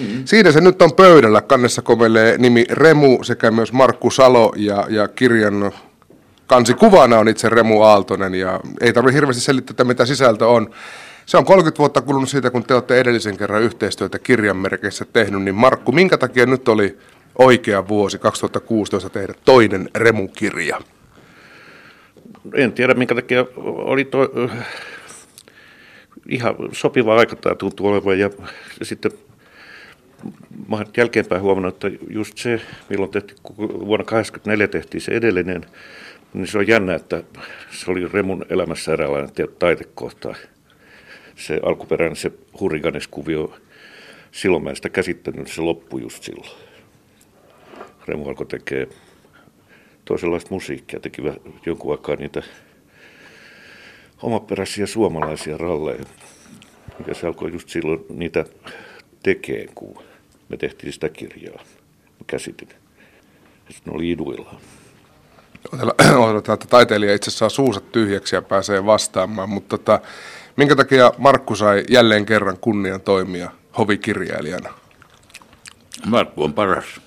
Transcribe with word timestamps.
Mm-hmm. 0.00 0.22
Siinä 0.24 0.52
se 0.52 0.60
nyt 0.60 0.82
on 0.82 0.92
pöydällä. 0.92 1.40
Kannessa 1.40 1.82
kovelee 1.82 2.38
nimi 2.38 2.64
Remu 2.70 3.22
sekä 3.22 3.50
myös 3.50 3.72
Markku 3.72 4.10
Salo 4.10 4.52
ja, 4.56 4.86
ja 4.88 5.08
kirjan 5.08 5.72
kuvana 6.78 7.18
on 7.18 7.28
itse 7.28 7.48
Remu 7.48 7.82
Aaltonen 7.82 8.34
ja 8.34 8.60
ei 8.80 8.92
tarvitse 8.92 9.16
hirveästi 9.16 9.42
selittää, 9.42 9.86
mitä 9.86 10.06
sisältö 10.06 10.46
on. 10.48 10.70
Se 11.26 11.36
on 11.36 11.44
30 11.44 11.78
vuotta 11.78 12.00
kulunut 12.00 12.28
siitä, 12.28 12.50
kun 12.50 12.64
te 12.64 12.74
olette 12.74 13.00
edellisen 13.00 13.36
kerran 13.36 13.62
yhteistyötä 13.62 14.18
kirjanmerkeissä 14.18 15.04
tehnyt, 15.12 15.42
niin 15.42 15.54
Markku, 15.54 15.92
minkä 15.92 16.18
takia 16.18 16.46
nyt 16.46 16.68
oli 16.68 16.98
oikea 17.38 17.88
vuosi 17.88 18.18
2016 18.18 19.10
tehdä 19.10 19.34
toinen 19.44 19.90
Remu-kirja? 19.94 20.80
En 22.54 22.72
tiedä, 22.72 22.94
minkä 22.94 23.14
takia 23.14 23.46
oli 23.64 24.04
to, 24.04 24.18
ihan 26.28 26.54
sopiva 26.72 27.16
aika 27.16 27.36
tämä 27.36 27.54
tuntuu 27.54 27.86
olevan 27.86 28.18
ja 28.18 28.30
sitten 28.82 29.10
mä 30.68 30.76
olen 30.76 30.86
jälkeenpäin 30.96 31.42
huomannut, 31.42 31.84
että 31.84 32.04
just 32.10 32.38
se, 32.38 32.60
milloin 32.88 33.10
tehti, 33.10 33.34
vuonna 33.58 34.04
1984 34.04 34.68
tehtiin 34.68 35.00
se 35.00 35.12
edellinen, 35.12 35.66
niin 36.34 36.46
se 36.46 36.58
on 36.58 36.68
jännä, 36.68 36.94
että 36.94 37.22
se 37.70 37.90
oli 37.90 38.08
Remun 38.08 38.46
elämässä 38.50 38.92
eräänlainen 38.92 39.30
taitekohta. 39.58 40.34
Se 41.36 41.60
alkuperäinen 41.62 42.16
se 42.16 42.32
hurrikaneskuvio, 42.60 43.56
silloin 44.32 44.64
mä 44.64 44.70
en 44.70 44.76
sitä 44.76 44.88
käsittänyt, 44.88 45.48
se 45.48 45.60
loppui 45.60 46.02
just 46.02 46.22
silloin. 46.22 46.50
Remu 48.08 48.28
alkoi 48.28 48.46
tekee 48.46 48.88
toisenlaista 50.04 50.50
musiikkia, 50.50 51.00
teki 51.00 51.22
jonkun 51.66 51.92
aikaa 51.92 52.16
niitä 52.16 52.42
omaperäisiä 54.22 54.86
suomalaisia 54.86 55.56
ralleja. 55.56 56.04
Ja 57.06 57.14
se 57.14 57.26
alkoi 57.26 57.52
just 57.52 57.68
silloin 57.68 58.04
niitä 58.08 58.44
tekee, 59.26 59.66
kun 59.74 60.02
me 60.48 60.56
tehtiin 60.56 60.92
sitä 60.92 61.08
kirjaa. 61.08 61.62
Mä 62.04 62.24
käsitin. 62.26 62.68
Ja 62.68 63.72
sitten 63.72 63.92
ne 63.92 63.96
oli 63.96 64.10
iduillaan. 64.10 64.56
Odotetaan, 66.24 66.54
että 66.54 66.66
taiteilija 66.68 67.14
itse 67.14 67.30
saa 67.30 67.48
suusa 67.48 67.80
tyhjäksi 67.80 68.36
ja 68.36 68.42
pääsee 68.42 68.86
vastaamaan, 68.86 69.48
mutta 69.48 69.78
tota, 69.78 70.00
minkä 70.56 70.76
takia 70.76 71.12
Markku 71.18 71.54
sai 71.54 71.84
jälleen 71.90 72.26
kerran 72.26 72.58
kunnian 72.60 73.00
toimia 73.00 73.50
hovikirjailijana? 73.78 74.74
Markku 76.06 76.44
on 76.44 76.54
paras. 76.54 77.00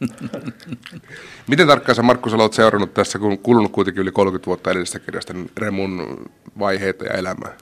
Miten 1.50 1.66
tarkkaan 1.66 1.96
sä 1.96 2.02
Markku 2.02 2.30
sä 2.30 2.36
olet 2.36 2.52
seurannut 2.52 2.94
tässä, 2.94 3.18
kun 3.18 3.38
kulunut 3.38 3.72
kuitenkin 3.72 4.02
yli 4.02 4.12
30 4.12 4.46
vuotta 4.46 4.70
edellisestä 4.70 4.98
kirjasta, 4.98 5.32
niin 5.32 5.50
Remun 5.56 6.24
vaiheita 6.58 7.04
ja 7.04 7.12
elämää? 7.12 7.56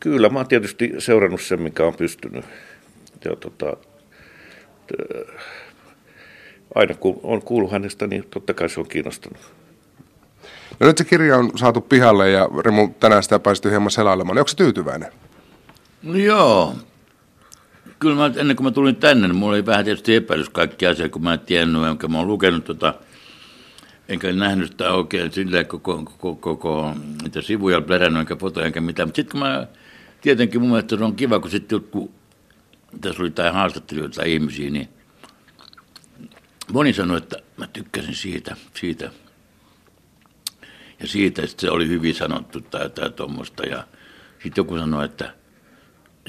Kyllä, 0.00 0.28
mä 0.28 0.38
oon 0.38 0.48
tietysti 0.48 0.92
seurannut 0.98 1.40
sen, 1.40 1.62
mikä 1.62 1.84
on 1.84 1.94
pystynyt. 1.94 2.44
Ja, 3.24 3.36
tota, 3.36 3.76
aina 6.74 6.94
kun 6.94 7.20
on 7.22 7.42
kuullut 7.42 7.72
hänestä, 7.72 8.06
niin 8.06 8.24
totta 8.30 8.54
kai 8.54 8.68
se 8.68 8.80
on 8.80 8.88
kiinnostunut. 8.88 9.40
No 10.80 10.86
nyt 10.86 10.98
se 10.98 11.04
kirja 11.04 11.36
on 11.36 11.50
saatu 11.56 11.80
pihalle 11.80 12.30
ja 12.30 12.48
Remu 12.64 12.88
tänään 12.88 13.22
sitä 13.22 13.38
päästy 13.38 13.70
hieman 13.70 13.90
selailemaan. 13.90 14.38
Onko 14.38 14.48
se 14.48 14.56
tyytyväinen? 14.56 15.12
No 16.02 16.14
joo. 16.14 16.74
Kyllä 17.98 18.16
mä, 18.16 18.30
ennen 18.36 18.56
kuin 18.56 18.64
mä 18.64 18.70
tulin 18.70 18.96
tänne, 18.96 19.28
niin 19.28 19.36
mulla 19.36 19.52
oli 19.52 19.66
vähän 19.66 19.84
tietysti 19.84 20.14
epäilys 20.14 20.48
kaikki 20.48 20.86
asiat, 20.86 21.12
kun 21.12 21.22
mä 21.22 21.32
en 21.32 21.40
tiennyt, 21.40 21.84
enkä 21.84 22.08
mä 22.08 22.18
oon 22.18 22.26
lukenut 22.26 22.64
tota, 22.64 22.94
enkä 24.08 24.32
nähnyt 24.32 24.70
sitä 24.70 24.92
oikein 24.92 25.32
silleen 25.32 25.66
koko, 25.66 25.96
koko, 26.04 26.34
koko 26.36 26.94
niitä 27.22 27.42
sivuja 27.42 27.80
plärännyt, 27.80 28.20
enkä 28.20 28.36
fotoja, 28.36 28.66
enkä 28.66 28.80
mitään. 28.80 29.08
Mutta 29.08 29.16
sitten 29.16 29.40
mä, 29.40 29.66
tietenkin 30.20 30.60
mun 30.60 30.70
mielestä 30.70 30.96
se 30.96 31.04
on 31.04 31.16
kiva, 31.16 31.40
kun 31.40 31.50
sitten 31.50 31.76
jotkut, 31.76 32.10
tässä 33.00 33.22
oli 33.22 33.28
jotain 33.28 33.54
haastattelijoita 33.54 34.24
ihmisiä, 34.24 34.70
niin 34.70 34.88
moni 36.72 36.92
sanoi, 36.92 37.18
että 37.18 37.36
mä 37.56 37.66
tykkäsin 37.66 38.14
siitä, 38.14 38.56
siitä 38.74 39.10
ja 41.00 41.06
siitä, 41.06 41.42
että 41.42 41.60
se 41.60 41.70
oli 41.70 41.88
hyvin 41.88 42.14
sanottu 42.14 42.60
tai 42.60 42.82
jotain 42.82 43.12
tuommoista. 43.12 43.66
Ja 43.66 43.86
sitten 44.32 44.62
joku 44.62 44.78
sanoi, 44.78 45.04
että 45.04 45.34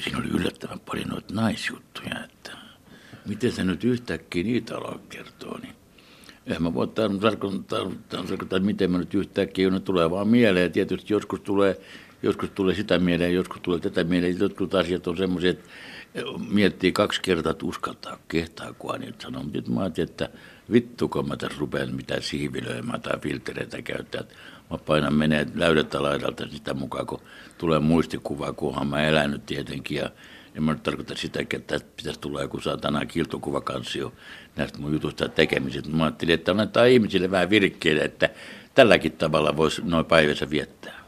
siinä 0.00 0.18
oli 0.18 0.28
yllättävän 0.28 0.80
paljon 0.80 1.08
noita 1.08 1.34
naisjuttuja, 1.34 2.24
että 2.24 2.52
miten 3.26 3.52
se 3.52 3.64
nyt 3.64 3.84
yhtäkkiä 3.84 4.42
niitä 4.42 4.76
alaa 4.76 4.98
kertoa, 5.08 5.58
niin 5.62 5.74
en 6.48 6.62
mä 6.62 6.74
voi 6.74 6.88
tarkoittaa, 7.20 7.90
tarkoittaa, 8.08 8.58
miten 8.60 8.90
mä 8.90 8.98
nyt 8.98 9.14
yhtäkkiä, 9.14 9.70
ne 9.70 9.80
tulee 9.80 10.10
vaan 10.10 10.28
mieleen. 10.28 10.72
Tietysti 10.72 11.12
joskus 11.12 11.40
tulee, 11.40 11.80
joskus 12.22 12.50
tulee 12.50 12.74
sitä 12.74 12.98
mieleen, 12.98 13.34
joskus 13.34 13.60
tulee 13.60 13.80
tätä 13.80 14.04
mieleen. 14.04 14.38
Jotkut 14.38 14.74
asiat 14.74 15.06
on 15.06 15.16
semmoisia, 15.16 15.50
että 15.50 15.64
miettii 16.50 16.92
kaksi 16.92 17.22
kertaa, 17.22 17.52
että 17.52 17.66
uskaltaa 17.66 18.18
kehtaa, 18.28 18.72
kun 18.72 19.00
niitä 19.00 19.22
sanoo. 19.22 19.42
Mutta 19.42 19.70
mä 19.70 19.80
ajattelin, 19.80 20.10
että 20.10 20.28
vittu, 20.72 21.08
kun 21.08 21.28
mä 21.28 21.36
tässä 21.36 21.58
rupean 21.58 21.94
mitään 21.94 22.22
siivilöimään 22.22 23.00
tai 23.00 23.18
filtereitä 23.20 23.82
käyttää. 23.82 24.22
Mä 24.70 24.78
painan 24.78 25.14
menee 25.14 25.46
läydettä 25.54 26.02
laidalta 26.02 26.48
sitä 26.48 26.74
mukaan, 26.74 27.06
kun 27.06 27.20
tulee 27.58 27.78
muistikuva, 27.78 28.52
kunhan 28.52 28.86
mä 28.86 29.02
elänyt 29.02 29.46
tietenkin. 29.46 29.96
Ja 29.96 30.10
en 30.58 30.64
mä 30.64 30.72
nyt 30.72 30.82
tarkoita 30.82 31.16
sitä, 31.16 31.40
että 31.40 31.58
tästä 31.66 31.88
pitäisi 31.96 32.20
tulla 32.20 32.42
joku 32.42 32.60
saatana 32.60 33.06
kiltokuvakansio 33.06 34.12
näistä 34.56 34.78
mun 34.78 34.92
jutusta 34.92 35.24
ja 35.24 35.28
tekemisistä. 35.28 35.90
Mä 35.90 36.04
ajattelin, 36.04 36.34
että 36.34 36.50
annetaan 36.50 36.88
ihmisille 36.88 37.30
vähän 37.30 37.50
virkkeille, 37.50 38.02
että 38.02 38.30
tälläkin 38.74 39.12
tavalla 39.12 39.56
voisi 39.56 39.82
noin 39.84 40.04
päivässä 40.04 40.50
viettää. 40.50 40.98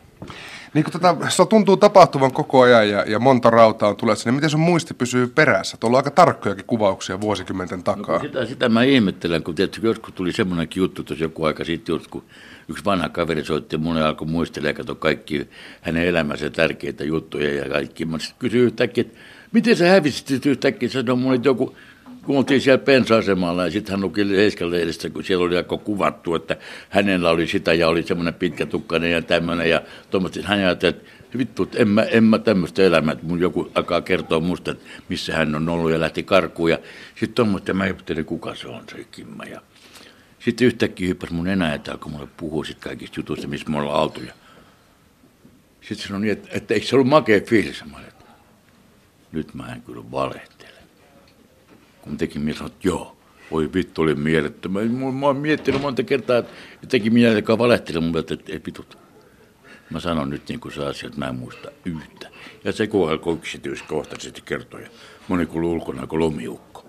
Niin 0.74 0.84
kun 0.84 0.92
tota, 0.92 1.16
se 1.28 1.46
tuntuu 1.46 1.76
tapahtuvan 1.76 2.32
koko 2.32 2.60
ajan 2.60 2.88
ja, 2.88 3.04
ja 3.06 3.18
monta 3.18 3.50
rautaa 3.50 3.88
on 3.88 3.96
tullut 3.96 4.24
niin 4.24 4.34
miten 4.34 4.50
sun 4.50 4.60
muisti 4.60 4.94
pysyy 4.94 5.26
perässä? 5.26 5.76
Tuolla 5.76 5.96
on 5.96 5.98
aika 5.98 6.10
tarkkojakin 6.10 6.64
kuvauksia 6.64 7.20
vuosikymmenten 7.20 7.82
takaa. 7.82 8.16
No, 8.16 8.22
sitä, 8.22 8.46
sitä 8.46 8.68
mä 8.68 8.82
ihmettelen, 8.82 9.42
kun 9.42 9.54
tietysti 9.54 9.86
joskus 9.86 10.14
tuli 10.14 10.32
semmoinen 10.32 10.68
juttu 10.74 11.04
tuossa 11.04 11.24
joku 11.24 11.44
aika 11.44 11.64
sitten, 11.64 12.00
kun 12.10 12.24
yksi 12.68 12.84
vanha 12.84 13.08
kaveri 13.08 13.44
soitti 13.44 13.76
mun 13.76 13.96
ja 13.96 14.08
alkoi 14.08 14.28
muistella 14.28 14.68
ja 14.68 14.94
kaikki 14.98 15.50
hänen 15.80 16.06
elämänsä 16.06 16.50
tärkeitä 16.50 17.04
juttuja 17.04 17.54
ja 17.54 17.68
kaikki. 17.68 18.04
Mä 18.04 18.18
sitten 18.18 18.38
kysyin 18.38 18.64
yhtäkkiä, 18.64 19.00
että 19.00 19.18
miten 19.52 19.76
sä 19.76 19.88
hävisit 19.88 20.46
yhtäkkiä? 20.46 20.88
Sanoi 20.88 21.16
mulle, 21.16 21.40
joku, 21.44 21.76
kun 22.22 22.36
oltiin 22.36 22.60
siellä 22.60 22.84
pensa-asemalla 22.84 23.64
ja 23.64 23.70
sitten 23.70 23.92
hän 23.92 24.00
luki 24.00 24.28
Heiskan 24.36 24.70
kun 25.12 25.24
siellä 25.24 25.44
oli 25.44 25.56
aika 25.56 25.78
kuvattu, 25.78 26.34
että 26.34 26.56
hänellä 26.88 27.30
oli 27.30 27.46
sitä 27.46 27.74
ja 27.74 27.88
oli 27.88 28.02
semmoinen 28.02 28.34
pitkätukkainen 28.34 29.12
ja 29.12 29.22
tämmöinen 29.22 29.70
ja 29.70 29.82
tuommoista. 30.10 30.40
Hän 30.42 30.58
ajatteli, 30.58 30.90
että 30.90 31.38
vittu, 31.38 31.68
en 31.76 31.88
mä, 31.88 32.02
en 32.02 32.24
mä 32.24 32.38
tämmöistä 32.38 32.82
elämää, 32.82 33.12
että 33.12 33.26
mun 33.26 33.40
joku 33.40 33.70
alkaa 33.74 34.00
kertoa 34.00 34.40
musta, 34.40 34.70
että 34.70 34.84
missä 35.08 35.36
hän 35.36 35.54
on 35.54 35.68
ollut 35.68 35.90
ja 35.90 36.00
lähti 36.00 36.22
karkuun. 36.22 36.70
Ja 36.70 36.78
sitten 37.08 37.34
tuommoista 37.34 37.74
mä 37.74 37.84
ajattelin, 37.84 38.24
kuka 38.24 38.54
se 38.54 38.68
on 38.68 38.82
se 38.90 39.04
Kimma. 39.10 39.44
Ja 39.44 39.60
sitten 40.38 40.66
yhtäkkiä 40.66 41.08
hyppäsi 41.08 41.32
mun 41.32 41.48
enää, 41.48 41.74
että 41.74 41.92
alkoi 41.92 42.12
mulle 42.12 42.28
puhua 42.36 42.64
sit 42.64 42.78
kaikista 42.78 43.20
jutuista, 43.20 43.48
missä 43.48 43.70
me 43.70 43.78
ollaan 43.78 44.00
altuja. 44.00 44.32
Sitten 45.80 46.06
sanoi 46.06 46.20
niin, 46.20 46.32
että, 46.32 46.48
että 46.52 46.74
eikö 46.74 46.86
se 46.86 46.96
ollut 46.96 47.08
makea 47.08 47.40
fiilis? 47.40 47.84
Mä 47.84 48.00
että 48.08 48.19
nyt 49.32 49.54
mä 49.54 49.72
en 49.72 49.82
kyllä 49.82 50.10
valehtele. 50.10 50.70
Kun 52.02 52.16
tekin 52.16 52.42
mies 52.42 52.60
että 52.60 52.88
joo, 52.88 53.16
voi 53.50 53.70
vittu, 53.74 54.02
oli 54.02 54.14
mielettömä. 54.14 54.80
Mä 54.82 55.26
oon 55.26 55.36
miettinyt 55.36 55.82
monta 55.82 56.02
kertaa, 56.02 56.38
että 56.38 56.52
teki 56.88 57.10
minä, 57.10 57.28
joka 57.28 57.58
valehteli 57.58 58.00
mun 58.00 58.18
että 58.18 58.52
ei 58.52 58.60
vitut. 58.66 58.98
Mä 59.90 60.00
sanon 60.00 60.30
nyt 60.30 60.48
niin 60.48 60.60
kuin 60.60 60.72
se 60.72 60.84
asia, 60.84 61.06
että 61.06 61.18
mä 61.18 61.28
en 61.28 61.34
muista 61.34 61.70
yhtä. 61.84 62.28
Ja 62.64 62.72
se 62.72 62.86
kun 62.86 63.10
alkoi 63.10 63.34
yksityiskohtaisesti 63.34 64.42
kertoa. 64.44 64.80
Moni 65.28 65.46
kuului 65.46 65.70
ulkona 65.70 66.06
kuin 66.06 66.20
lomiukko. 66.20 66.84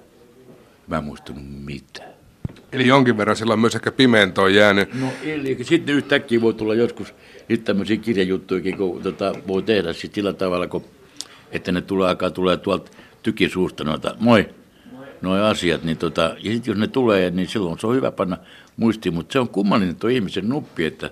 Mä 0.87 0.97
en 0.97 1.03
muistanut 1.03 1.43
mitään. 1.65 2.11
Eli 2.71 2.87
jonkin 2.87 3.17
verran 3.17 3.35
sillä 3.35 3.53
on 3.53 3.59
myös 3.59 3.75
ehkä 3.75 3.91
pimentoa 3.91 4.49
jäänyt. 4.49 4.93
No 4.93 5.07
eli 5.23 5.57
sitten 5.61 5.95
yhtäkkiä 5.95 6.41
voi 6.41 6.53
tulla 6.53 6.75
joskus 6.75 7.13
nyt 7.47 7.63
tämmöisiä 7.63 7.97
kirjajuttuja, 7.97 8.77
kun 8.77 9.01
tota, 9.03 9.33
voi 9.47 9.61
tehdä 9.61 9.93
sillä 9.93 10.33
tavalla, 10.33 10.67
kun, 10.67 10.85
että 11.51 11.71
ne 11.71 11.81
tulee, 11.81 12.07
aikaa 12.07 12.29
tulee 12.29 12.57
tuolta 12.57 12.91
tykisuusta 13.23 13.83
noita, 13.83 14.15
moi, 14.19 14.49
noi 15.21 15.41
asiat, 15.41 15.83
niin 15.83 15.97
tota, 15.97 16.21
ja 16.21 16.51
sitten 16.51 16.71
jos 16.71 16.77
ne 16.77 16.87
tulee, 16.87 17.29
niin 17.29 17.47
silloin 17.47 17.79
se 17.79 17.87
on 17.87 17.95
hyvä 17.95 18.11
panna 18.11 18.37
muistiin, 18.77 19.13
mutta 19.13 19.33
se 19.33 19.39
on 19.39 19.49
kummallinen 19.49 19.95
tuo 19.95 20.09
ihmisen 20.09 20.49
nuppi, 20.49 20.85
että 20.85 21.09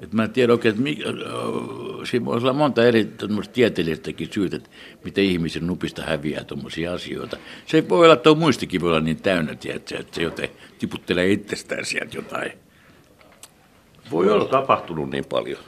et 0.00 0.12
mä 0.12 0.24
en 0.24 0.30
tiedä 0.30 0.52
oikein, 0.52 0.70
että 0.70 0.82
mikä, 0.82 1.04
siinä 2.04 2.26
voi 2.26 2.36
olla 2.36 2.52
monta 2.52 2.84
eri 2.84 3.12
tieteellistäkin 3.52 4.28
syytä, 4.32 4.56
että 4.56 4.70
miten 5.04 5.24
ihmisen 5.24 5.66
nupista 5.66 6.02
häviää 6.02 6.44
tuommoisia 6.44 6.92
asioita. 6.92 7.36
Se 7.66 7.88
voi 7.88 8.04
olla, 8.04 8.14
että 8.14 8.22
tuo 8.22 8.34
muistikin 8.34 8.80
voi 8.80 8.90
olla 8.90 9.00
niin 9.00 9.22
täynnä, 9.22 9.52
että 9.52 9.94
se 10.12 10.22
joten 10.22 10.48
tiputtelee 10.78 11.32
itsestään 11.32 11.84
sieltä 11.84 12.16
jotain. 12.16 12.52
Voi 14.10 14.30
olla 14.30 14.44
tapahtunut 14.44 15.10
niin 15.10 15.24
paljon. 15.24 15.58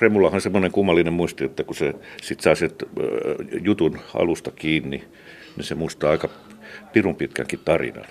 Remullahan 0.00 0.34
on 0.34 0.40
semmoinen 0.40 0.72
kummallinen 0.72 1.12
muisti, 1.12 1.44
että 1.44 1.64
kun 1.64 1.76
se 1.76 1.94
sit 2.22 2.40
saa 2.40 2.54
sit, 2.54 2.82
jutun 3.62 3.98
alusta 4.14 4.50
kiinni, 4.50 5.04
niin 5.56 5.64
se 5.64 5.74
muistaa 5.74 6.10
aika 6.10 6.28
pirun 6.92 7.16
pitkänkin 7.16 7.60
tarinan. 7.64 8.04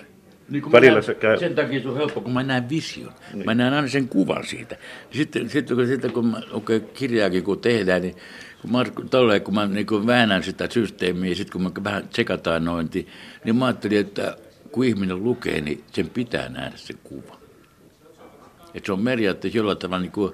Niin 0.50 0.72
Välillä 0.72 0.92
näen, 0.92 1.04
se 1.04 1.14
käy. 1.14 1.38
Sen 1.38 1.54
takia 1.54 1.82
se 1.82 1.88
on 1.88 1.96
helppo, 1.96 2.20
kun 2.20 2.32
mä 2.32 2.42
näen 2.42 2.68
vision. 2.68 3.12
Niin. 3.34 3.44
Mä 3.44 3.54
näen 3.54 3.74
aina 3.74 3.88
sen 3.88 4.08
kuvan 4.08 4.46
siitä. 4.46 4.76
Sitten, 5.10 5.50
sitten 5.50 5.76
kun, 5.76 5.86
sitten, 5.86 6.12
kun 6.12 6.26
mä, 6.26 6.40
okay, 6.52 6.80
kirjaakin 6.80 7.44
kun 7.44 7.60
tehdään, 7.60 8.02
niin 8.02 8.14
kun, 8.62 8.72
Markku, 8.72 9.02
tolleen, 9.02 9.42
kun 9.42 9.54
mä 9.54 9.66
niin 9.66 9.86
kun 9.86 10.06
väännän 10.06 10.42
sitä 10.42 10.68
systeemiä, 10.70 11.34
sitten 11.34 11.52
kun 11.52 11.62
mä 11.62 11.70
vähän 11.84 12.08
tsekataan 12.08 12.64
nointi, 12.64 13.08
niin 13.44 13.56
mä 13.56 13.66
ajattelin, 13.66 13.98
että 13.98 14.36
kun 14.72 14.84
ihminen 14.84 15.24
lukee, 15.24 15.60
niin 15.60 15.84
sen 15.92 16.10
pitää 16.10 16.48
nähdä 16.48 16.76
se 16.76 16.94
kuva. 17.04 17.38
Et 18.74 18.86
se 18.86 18.92
on 18.92 19.04
periaatteessa 19.04 19.58
jollain 19.58 19.78
tavalla, 19.78 20.02
niin 20.02 20.12
kuin, 20.12 20.32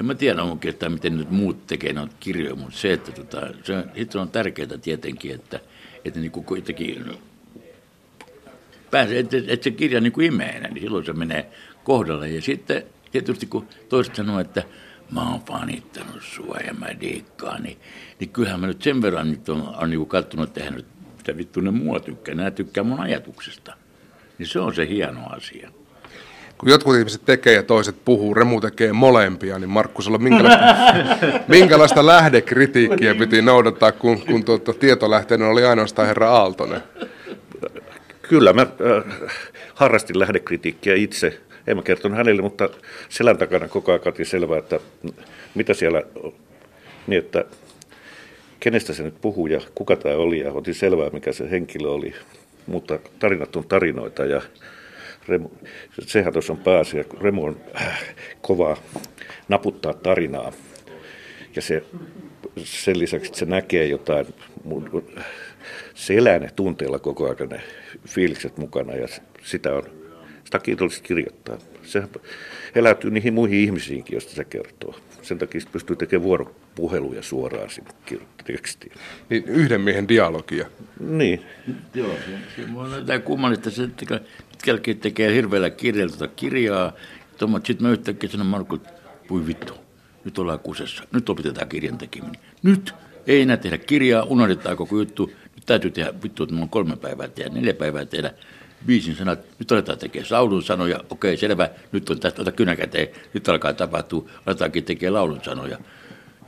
en 0.00 0.06
mä 0.06 0.14
tiedä 0.14 0.42
ketään, 0.60 0.92
miten 0.92 1.18
nyt 1.18 1.30
muut 1.30 1.66
tekee 1.66 1.92
noita 1.92 2.14
kirjoja, 2.20 2.54
mutta 2.54 2.78
se, 2.78 2.92
että 2.92 3.12
tota, 3.12 3.40
se, 3.64 3.84
sitten 3.96 4.20
on 4.20 4.28
tärkeää 4.28 4.78
tietenkin, 4.82 5.34
että, 5.34 5.60
että 6.04 6.20
niin 6.20 6.30
kuin 6.30 6.44
kuitenkin 6.44 7.04
pääsee, 8.90 9.18
että, 9.18 9.36
että 9.46 9.64
se 9.64 9.70
kirja 9.70 10.00
niin 10.00 10.12
kuin 10.12 10.26
imee 10.26 10.60
niin 10.60 10.82
silloin 10.82 11.04
se 11.04 11.12
menee 11.12 11.50
kohdalle. 11.84 12.28
Ja 12.28 12.42
sitten 12.42 12.82
tietysti 13.12 13.46
kun 13.46 13.68
toiset 13.88 14.14
sanoo, 14.14 14.40
että 14.40 14.62
mä 15.10 15.30
oon 15.30 15.40
fanittanut 15.40 16.22
sua 16.22 16.56
ja 16.66 16.74
mä 16.74 16.86
diikkaan, 17.00 17.62
niin, 17.62 17.78
niin 18.20 18.30
kyllähän 18.30 18.60
mä 18.60 18.66
nyt 18.66 18.82
sen 18.82 19.02
verran 19.02 19.30
nyt 19.30 19.48
on, 19.48 19.74
on 19.76 19.90
niin 19.90 20.06
katsonut, 20.06 20.48
että 20.48 20.60
eihän 20.60 20.74
nyt 20.74 20.86
mitä 21.16 21.36
vittu 21.36 21.60
ne 21.60 21.70
mua 21.70 22.00
tykkää, 22.00 22.34
nämä 22.34 22.50
tykkää 22.50 22.84
mun 22.84 23.00
ajatuksesta. 23.00 23.76
Niin 24.38 24.46
se 24.46 24.60
on 24.60 24.74
se 24.74 24.88
hieno 24.88 25.26
asia. 25.26 25.70
Kun 26.64 26.70
jotkut 26.70 26.96
ihmiset 26.96 27.24
tekee 27.24 27.54
ja 27.54 27.62
toiset 27.62 27.96
puhuu, 28.04 28.34
Remu 28.34 28.60
tekee 28.60 28.92
molempia, 28.92 29.58
niin 29.58 29.68
Markku, 29.68 30.02
sulla 30.02 30.18
minkälaista, 30.18 30.64
minkälaista 31.48 32.06
lähdekritiikkiä 32.06 33.14
piti 33.14 33.42
noudattaa, 33.42 33.92
kun, 33.92 34.22
kun 34.26 34.44
tuota, 34.44 34.74
tietolähteenä 34.74 35.48
oli 35.48 35.64
ainoastaan 35.64 36.08
herra 36.08 36.30
Aaltonen? 36.30 36.82
Kyllä, 38.22 38.52
mä 38.52 38.62
äh, 38.62 39.30
harrastin 39.74 40.18
lähdekritiikkiä 40.18 40.94
itse. 40.94 41.40
En 41.66 41.76
mä 41.76 41.82
kertonut 41.82 42.18
hänelle, 42.18 42.42
mutta 42.42 42.68
selän 43.08 43.38
takana 43.38 43.68
koko 43.68 43.92
ajan 43.92 44.00
kati 44.00 44.24
selvää, 44.24 44.58
että 44.58 44.80
mitä 45.54 45.74
siellä 45.74 46.02
on. 46.22 46.32
Niin, 47.06 47.18
että 47.18 47.44
kenestä 48.60 48.92
se 48.92 49.02
nyt 49.02 49.20
puhuu 49.20 49.46
ja 49.46 49.60
kuka 49.74 49.96
tämä 49.96 50.14
oli 50.14 50.38
ja 50.38 50.52
otin 50.52 50.74
selvää, 50.74 51.10
mikä 51.10 51.32
se 51.32 51.50
henkilö 51.50 51.88
oli. 51.88 52.14
Mutta 52.66 52.98
tarinat 53.18 53.56
on 53.56 53.64
tarinoita 53.68 54.24
ja 54.24 54.42
Remu, 55.28 55.48
sehän 56.00 56.32
tuossa 56.32 56.52
on 56.52 56.58
pääasia, 56.58 57.04
kun 57.04 57.20
Remu 57.20 57.44
on 57.44 57.60
äh, 57.80 58.02
kova 58.42 58.76
naputtaa 59.48 59.94
tarinaa. 59.94 60.52
Ja 61.56 61.62
se, 61.62 61.82
sen 62.64 62.98
lisäksi, 62.98 63.26
että 63.26 63.38
se 63.38 63.44
näkee 63.44 63.86
jotain, 63.86 64.26
mun- 64.64 65.20
se 65.94 66.14
elää 66.14 66.38
ne 66.38 66.50
tunteilla 66.56 66.98
koko 66.98 67.24
ajan 67.24 67.48
ne 67.48 67.60
fiilikset 68.08 68.58
mukana 68.58 68.92
ja 68.94 69.08
sitä 69.42 69.72
on 69.74 69.82
sitä 70.44 70.58
kiitollisesti 70.58 71.08
kirjoittaa. 71.08 71.58
Se 71.82 72.02
eläytyy 72.74 73.10
niihin 73.10 73.34
muihin 73.34 73.58
ihmisiinkin, 73.60 74.14
joista 74.14 74.32
se 74.32 74.44
kertoo. 74.44 74.94
Sen 75.24 75.38
takia 75.38 75.60
pystyy 75.72 75.96
tekemään 75.96 76.24
vuoropuheluja 76.24 77.22
suoraan 77.22 77.70
sinne 77.70 77.90
tekstiin. 78.44 78.92
Niin 79.30 79.44
yhden 79.44 79.80
miehen 79.80 80.08
dialogia. 80.08 80.66
Niin, 81.00 81.42
Joo, 81.94 82.14
se, 82.14 82.62
se 82.62 82.68
on 82.76 82.92
jotain 82.92 83.22
kummallista, 83.22 83.70
se 83.70 83.84
että 83.84 84.20
pitkälläkin 84.50 84.98
tekee 84.98 85.34
hirveällä 85.34 85.70
kirjalla 85.70 86.16
tuota 86.16 86.34
kirjaa. 86.36 86.92
Sitten 87.64 87.86
mä 87.86 87.90
yhtäkkiä 87.90 88.30
sanon 88.30 88.46
Markku, 88.46 88.78
voi 89.30 89.46
vittu, 89.46 89.74
nyt 90.24 90.38
ollaan 90.38 90.60
kusessa, 90.60 91.04
nyt 91.12 91.28
opetetaan 91.28 91.68
kirjan 91.68 91.98
tekeminen. 91.98 92.40
Nyt 92.62 92.94
ei 93.26 93.42
enää 93.42 93.56
tehdä 93.56 93.78
kirjaa, 93.78 94.24
unohdetaan 94.24 94.76
koko 94.76 94.96
juttu. 94.96 95.32
Nyt 95.54 95.66
täytyy 95.66 95.90
tehdä, 95.90 96.14
vittu, 96.22 96.42
että 96.42 96.54
mulla 96.54 96.64
on 96.64 96.70
kolme 96.70 96.96
päivää 96.96 97.28
tehdä, 97.28 97.50
neljä 97.50 97.74
päivää 97.74 98.04
tehdä 98.04 98.34
viisin 98.86 99.16
sanat, 99.16 99.38
nyt 99.58 99.72
aletaan 99.72 99.98
tekemään 99.98 100.28
laulun 100.30 100.62
sanoja, 100.62 101.00
okei 101.10 101.36
selvä, 101.36 101.70
nyt 101.92 102.10
on 102.10 102.20
tästä 102.20 102.42
ota 102.42 102.52
kynä 102.52 102.76
käteen, 102.76 103.08
nyt 103.34 103.48
alkaa 103.48 103.72
tapahtua, 103.72 104.30
aletaankin 104.46 104.84
tekemään 104.84 105.14
laulun 105.14 105.40
sanoja. 105.42 105.78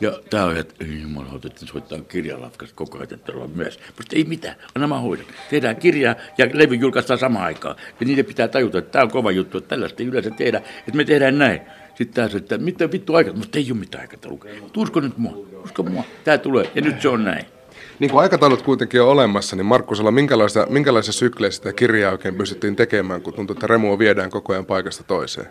Ja 0.01 0.21
tämä 0.31 0.45
on, 0.45 0.57
että 0.57 0.85
ei 0.85 1.03
jumala, 1.03 1.41
että 1.47 1.67
soittaa 1.67 1.99
kirjalafkasta 1.99 2.77
koko 2.77 2.99
ajan, 2.99 3.21
ollaan 3.29 3.51
myös. 3.51 3.79
Mutta 3.97 4.17
ei 4.17 4.25
mitään, 4.25 4.57
anna 4.75 4.87
mä 4.87 4.99
hoidan. 4.99 5.27
Tehdään 5.51 5.77
kirjaa 5.77 6.15
ja 6.39 6.49
levy 6.53 6.75
julkaistaan 6.75 7.19
samaan 7.19 7.45
aikaan. 7.45 7.77
Ja 8.01 8.07
niiden 8.07 8.25
pitää 8.25 8.49
tajuta, 8.49 8.79
että 8.79 8.91
tämä 8.91 9.03
on 9.03 9.11
kova 9.11 9.31
juttu, 9.31 9.59
että 9.59 9.69
tällaista 9.69 10.03
ei 10.03 10.09
yleensä 10.09 10.31
tehdä, 10.31 10.59
että 10.59 10.93
me 10.95 11.05
tehdään 11.05 11.39
näin. 11.39 11.61
Sitten 11.95 12.15
tämä 12.29 12.39
että 12.39 12.59
mitä 12.59 12.93
vittu 12.93 13.15
aika, 13.15 13.33
mutta 13.33 13.59
ei 13.59 13.67
ole 13.71 13.79
mitään 13.79 14.03
aikataulua. 14.03 14.45
Usko 14.77 15.01
nyt 15.01 15.19
mua, 15.19 15.33
usko 15.65 15.83
mua, 15.83 16.05
tämä 16.25 16.39
tulee 16.39 16.71
ja 16.75 16.83
nyt 16.83 17.03
se 17.03 17.09
on 17.09 17.25
näin. 17.25 17.56
Niin 17.99 18.11
kuin 18.11 18.23
aikataulut 18.23 18.63
kuitenkin 18.63 19.03
on 19.03 19.09
olemassa, 19.09 19.57
niin 19.57 19.67
Markkusella 19.67 20.11
minkälaisessa, 20.11 20.67
minkälaisessa 20.71 21.19
sykleissä 21.19 21.57
sitä 21.57 21.73
kirjaa 21.73 22.13
oikein 22.13 22.35
pystyttiin 22.35 22.77
tekemään, 22.77 23.23
kun 23.23 23.35
tuntuu, 23.35 23.55
että 23.55 23.67
Remua 23.67 23.99
viedään 23.99 24.31
koko 24.31 24.53
ajan 24.53 24.67
paikasta 24.67 25.05
toiseen? 25.05 25.47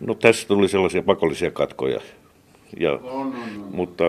no 0.00 0.14
tässä 0.14 0.48
tuli 0.48 0.68
sellaisia 0.68 1.02
pakollisia 1.02 1.50
katkoja. 1.50 2.00
Ja, 2.80 2.98
mutta 3.70 4.04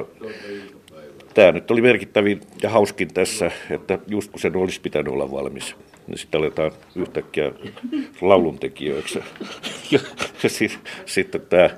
tämä 1.34 1.52
nyt 1.52 1.72
oli 1.72 1.82
merkittävin 1.82 2.42
ja 2.64 2.70
hauskin 2.70 3.14
tässä, 3.14 3.52
että 3.70 4.00
just 4.08 4.32
kun 4.32 4.40
sen 4.40 4.56
olisi 4.56 4.82
pitänyt 4.82 5.14
olla 5.14 5.32
valmis, 5.32 5.76
niin 6.08 6.18
sitten 6.18 6.42
aletaan 6.42 6.72
yhtäkkiä 6.96 7.52
lauluntekijöiksi. 8.22 9.20
Ja, 9.92 10.00
ja 10.44 10.50
siis, 10.50 10.80
sitten, 11.06 11.42
tämä, 11.42 11.70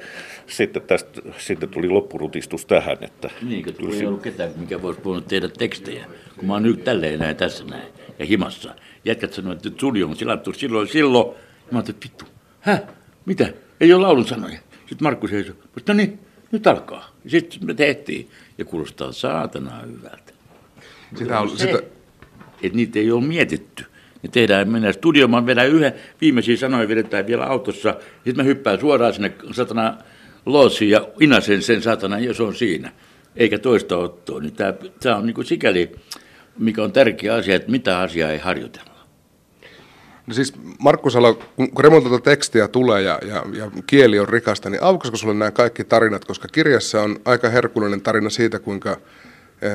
sitten, 0.48 0.82
tästä, 0.82 1.22
sitten 1.38 1.70
tuli 1.70 1.90
loppurutistus 1.90 2.66
tähän, 2.66 2.98
että 3.02 3.30
Niin, 3.42 3.64
kun 3.64 3.74
tuli 3.74 4.00
ei 4.00 4.06
ollut 4.06 4.22
ketään, 4.22 4.52
mikä 4.58 4.82
voisi 4.82 5.04
voinut 5.04 5.28
tehdä 5.28 5.48
tekstejä. 5.48 6.06
Kun 6.38 6.48
mä 6.48 6.54
oon 6.54 6.64
nyt 6.64 6.84
tälleen 6.84 7.20
näin 7.20 7.36
tässä 7.36 7.66
näin 7.66 7.88
ja 8.20 8.26
himassa. 8.26 8.76
Jätkät 9.06 9.34
sanoivat, 9.34 9.66
että 9.66 9.78
studio 9.78 10.08
on 10.08 10.16
silattu 10.16 10.54
silloin 10.54 10.88
silloin. 10.88 11.28
Ja 11.28 11.72
mä 11.72 11.78
ajattelin, 11.78 11.98
että 11.98 12.08
vittu, 12.10 12.26
hä? 12.60 12.80
Mitä? 13.26 13.54
Ei 13.80 13.94
ole 13.94 14.02
laulun 14.02 14.28
sanoja. 14.28 14.60
Sitten 14.80 15.04
Markku 15.04 15.28
seisoi. 15.28 15.56
No 15.88 15.94
niin, 15.94 16.20
nyt 16.52 16.68
alkaa. 16.68 17.12
Sitten 17.28 17.66
me 17.66 17.74
tehtiin. 17.74 18.30
Ja 18.58 18.66
kuulostaa 18.66 19.12
saatana 19.12 19.82
hyvältä. 19.82 20.34
Sitä 21.16 21.40
on, 21.40 21.58
sitä, 21.58 21.80
että 22.62 22.78
niitä 22.78 23.00
ei 23.00 23.12
ole 23.12 23.24
mietitty. 23.24 23.86
Ne 24.24 24.30
tehdään, 24.32 24.70
mennään 24.70 24.94
studioon, 24.94 25.32
mä 25.32 25.46
vedän 25.46 25.68
yhden 25.68 25.94
viimeisiä 26.22 26.58
sanoja, 26.58 26.88
vedetään 26.88 27.28
vielä 27.28 27.46
autossa. 27.46 27.96
Sitten 28.14 28.36
mä 28.36 28.44
hyppään 28.44 28.80
suoraan 28.80 29.14
sinne 29.14 29.34
satana 29.52 29.98
loosiin 30.46 30.92
ja 30.92 31.08
inasen 31.20 31.62
sen 31.62 31.82
satana, 31.82 32.20
ja 32.20 32.34
se 32.34 32.44
on 32.44 32.56
siinä. 32.56 32.92
Eikä 33.36 33.60
toista 33.60 33.98
ottoa. 33.98 34.40
Niin 34.40 34.54
tämä, 34.54 35.18
on 35.18 35.26
niin 35.26 35.46
sikäli, 35.46 35.92
mikä 36.60 36.84
on 36.84 36.92
tärkeä 36.92 37.34
asia, 37.34 37.56
että 37.56 37.72
mitä 37.72 38.00
asiaa 38.00 38.32
ei 38.32 38.38
harjoitella. 38.38 38.92
no 40.28 40.34
siis 40.34 40.54
Markku 40.80 41.10
Salo, 41.10 41.34
kun 41.56 41.72
kun 41.72 41.84
Remon 41.84 42.04
tuota 42.04 42.24
tekstiä 42.24 42.68
tulee 42.68 43.02
ja, 43.02 43.20
ja, 43.28 43.46
ja 43.54 43.72
kieli 43.88 44.20
on 44.20 44.30
rikasta, 44.30 44.70
niin 44.70 44.84
aukaisiko 44.84 45.18
sulle 45.18 45.34
nämä 45.34 45.52
kaikki 45.52 45.84
tarinat, 45.84 46.26
koska 46.26 46.48
kirjassa 46.48 47.02
on 47.02 47.20
aika 47.26 47.50
herkullinen 47.50 48.02
tarina 48.02 48.30
siitä, 48.30 48.60
kuinka 48.60 48.98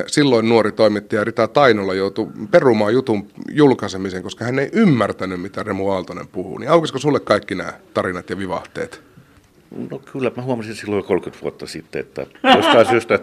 silloin 0.07 0.49
nuori 0.49 0.73
toimittaja 0.73 1.25
Rita 1.25 1.49
Tainola 1.49 1.95
joutui 1.95 2.29
perumaan 2.51 2.93
jutun 2.93 3.29
julkaisemisen, 3.51 4.23
koska 4.23 4.45
hän 4.45 4.59
ei 4.59 4.69
ymmärtänyt, 4.73 5.41
mitä 5.41 5.63
Remu 5.63 5.91
Aaltonen 5.91 6.29
puhuu. 6.29 6.59
Niin 6.59 6.71
aukaisiko 6.71 6.99
sulle 6.99 7.21
kaikki 7.21 7.55
nämä 7.55 7.73
tarinat 7.95 8.31
ja 8.31 8.39
vivahteet? 8.39 9.03
No 9.91 9.99
kyllä, 9.99 10.31
mä 10.37 10.43
huomasin 10.43 10.75
silloin 10.75 10.99
jo 10.99 11.03
30 11.03 11.43
vuotta 11.43 11.67
sitten, 11.67 12.01
että 12.01 12.27
jostain 12.57 12.87
syystä, 12.87 13.19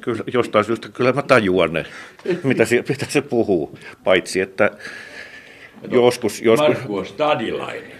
kyllä, 0.00 0.24
jostain 0.32 0.64
syystä 0.64 0.88
kyllä 0.88 1.12
mä 1.12 1.22
tajuan 1.22 1.72
ne, 1.72 1.86
mitä 2.44 2.64
se, 2.64 2.84
mitä 2.88 3.06
se 3.08 3.20
puhuu. 3.20 3.78
Paitsi, 4.04 4.40
että 4.40 4.70
joskus, 5.90 6.42
joskus 6.42 6.68
Markku 6.68 6.96
on 6.96 7.06
stadilainen. 7.06 7.92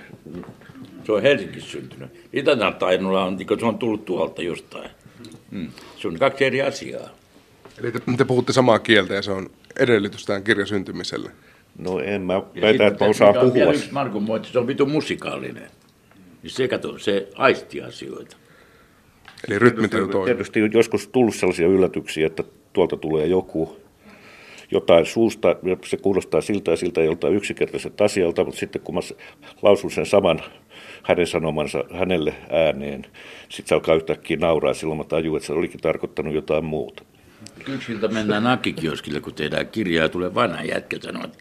Se 1.05 1.13
on 1.13 1.23
Helsingissä 1.23 1.71
syntynyt. 1.71 2.29
Itänan 2.33 2.75
Tainola 2.75 3.25
on, 3.25 3.37
niin 3.37 3.61
se 3.61 3.67
on 3.67 3.79
tullut 3.79 4.05
tuolta 4.05 4.43
jostain. 4.43 4.91
Mm. 5.51 5.69
Se 5.97 6.09
on 6.09 6.19
kaksi 6.19 6.45
eri 6.45 6.63
asiaa. 6.63 7.20
Eli 7.81 7.93
te, 7.93 8.01
te 8.17 8.25
puhutte 8.25 8.53
samaa 8.53 8.79
kieltä 8.79 9.15
ja 9.15 9.23
se 9.23 9.31
on 9.31 9.51
edellytys 9.79 10.27
tämän 10.27 10.45
kirjan 10.45 10.67
syntymiselle. 10.67 11.31
No 11.79 11.99
en 11.99 12.23
mä 12.23 12.43
väitä, 12.61 12.87
että 12.87 13.05
mä 13.05 13.13
se, 13.13 13.25
osaan 13.25 13.31
mikä 13.31 13.41
on 13.41 13.55
vielä 13.55 13.67
puhua. 13.67 13.79
Yksi 13.79 13.93
Markun 13.93 14.23
muotti, 14.23 14.49
se 14.53 14.59
on 14.59 14.67
vitu 14.67 14.87
musikaalinen. 14.87 15.71
Niin 16.43 16.51
se, 16.51 16.69
kato, 16.69 16.99
se 16.99 17.29
aisti 17.35 17.83
asioita. 17.83 18.37
Eli 19.49 19.59
rytmitely 19.59 20.09
toimii. 20.09 20.35
Tietysti 20.35 20.63
on 20.63 20.73
joskus 20.73 21.09
tullut 21.09 21.35
sellaisia 21.35 21.67
yllätyksiä, 21.67 22.27
että 22.27 22.45
tuolta 22.73 22.97
tulee 22.97 23.27
joku 23.27 23.77
jotain 24.71 25.07
suusta, 25.07 25.57
se 25.85 25.97
kuulostaa 25.97 26.41
siltä 26.41 26.71
ja 26.71 26.77
siltä 26.77 27.03
joltain 27.03 27.35
yksinkertaiselta 27.35 28.05
asialta, 28.05 28.45
mutta 28.45 28.61
sitten 28.61 28.83
kun 28.83 28.95
mä 28.95 29.01
lausun 29.63 29.91
sen 29.91 30.07
saman 30.07 30.43
hänen 31.03 31.27
sanomansa 31.27 31.85
hänelle 31.93 32.35
ääneen, 32.51 33.07
sitten 33.49 33.69
se 33.69 33.75
alkaa 33.75 33.95
yhtäkkiä 33.95 34.37
nauraa, 34.37 34.75
silloin 34.75 34.99
mä 34.99 35.05
tajuin, 35.05 35.37
että 35.37 35.47
se 35.47 35.53
olikin 35.53 35.81
tarkoittanut 35.81 36.35
jotain 36.35 36.65
muuta. 36.65 37.05
Yksiltä 37.69 38.09
mennään 38.09 38.45
nakkikioskille, 38.45 39.21
kun 39.21 39.35
tehdään 39.35 39.69
kirjaa, 39.69 40.05
ja 40.05 40.09
tulee 40.09 40.35
vanha 40.35 40.63
jätkä 40.63 40.97
ja 40.97 41.03
sanoo, 41.03 41.25
että 41.25 41.39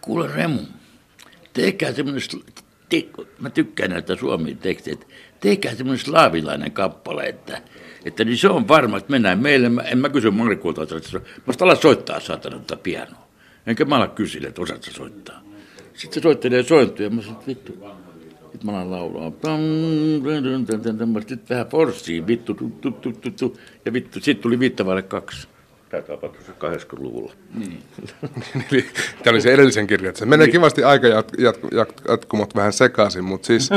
kuule 0.00 0.34
Remu, 0.34 0.60
tehkää 1.52 1.92
semmoinen, 1.92 2.22
te, 2.88 3.06
mä 3.38 3.50
tykkään 3.50 3.90
näitä 3.90 4.16
suomen 4.16 4.58
tekstejä, 4.58 4.94
että 4.94 5.06
tehkää 5.40 5.74
semmoinen 5.74 6.04
slaavilainen 6.04 6.72
kappale, 6.72 7.22
että, 7.22 7.62
että 8.04 8.24
niin 8.24 8.38
se 8.38 8.48
on 8.48 8.68
varma, 8.68 8.96
että 8.96 9.10
mennään 9.10 9.38
meille, 9.38 9.68
mä, 9.68 9.82
en 9.82 9.98
mä 9.98 10.08
kysy 10.08 10.30
Markulta, 10.30 10.82
että 10.82 11.20
mä 11.46 11.54
ala 11.60 11.74
soittaa 11.74 12.20
saatana 12.20 12.58
tätä 12.58 12.76
pianoa. 12.82 13.26
Enkä 13.66 13.84
mä 13.84 13.96
ala 13.96 14.08
kysellä, 14.08 14.48
että 14.48 14.62
osaat 14.62 14.82
sä 14.82 14.92
soittaa. 14.92 15.42
Sitten 15.94 16.14
se 16.14 16.20
soittelee 16.22 16.62
sointuja. 16.62 17.10
Mä 17.10 17.22
sanoin, 17.22 17.46
vittu. 17.46 17.78
Sitten 18.56 18.70
mä 18.74 18.80
alan 18.80 18.90
laulaa. 18.90 19.32
Sitten 21.28 21.56
vähän 21.56 21.66
forssiin, 21.66 22.26
vittu, 22.26 22.54
tu, 22.54 22.70
tu, 22.80 22.90
tu, 22.90 23.12
tu, 23.12 23.30
tu. 23.30 23.56
Ja 23.84 23.92
vittu, 23.92 24.20
sitten 24.20 24.42
tuli 24.42 24.58
viittavalle 24.58 25.02
kaksi. 25.02 25.48
Tämä 25.88 26.02
tapahtui 26.02 26.42
80-luvulla. 26.42 27.32
Niin. 27.54 27.82
Eli 28.72 28.86
tämä 29.22 29.32
oli 29.34 29.40
se 29.40 29.54
edellisen 29.54 29.86
kirja. 29.86 30.12
Se 30.14 30.26
menee 30.26 30.46
niin. 30.46 30.52
kivasti 30.52 30.84
aika 30.84 31.06
jat, 31.06 31.32
jat, 31.38 31.58
jat, 31.72 32.02
jatkumot 32.08 32.54
vähän 32.54 32.72
sekaisin, 32.72 33.24
mutta 33.24 33.46
siis, 33.46 33.70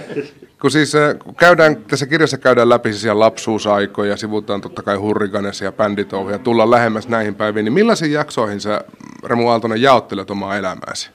kun 0.60 0.70
siis 0.70 0.92
kun 1.24 1.34
käydään, 1.34 1.76
tässä 1.76 2.06
kirjassa 2.06 2.38
käydään 2.38 2.68
läpi 2.68 2.92
siis 2.92 3.14
lapsuusaikoja, 3.14 4.16
sivutaan 4.16 4.60
totta 4.60 4.82
kai 4.82 4.96
hurrikanessa 4.96 5.64
ja 5.64 5.72
bänditouhuja, 5.72 6.38
tullaan 6.38 6.70
lähemmäs 6.70 7.08
näihin 7.08 7.34
päiviin, 7.34 7.64
niin 7.64 7.72
millaisiin 7.72 8.12
jaksoihin 8.12 8.60
sä, 8.60 8.84
Remu 9.24 9.48
Aaltonen, 9.48 9.82
jaottelet 9.82 10.30
omaa 10.30 10.56
elämääsi? 10.56 11.10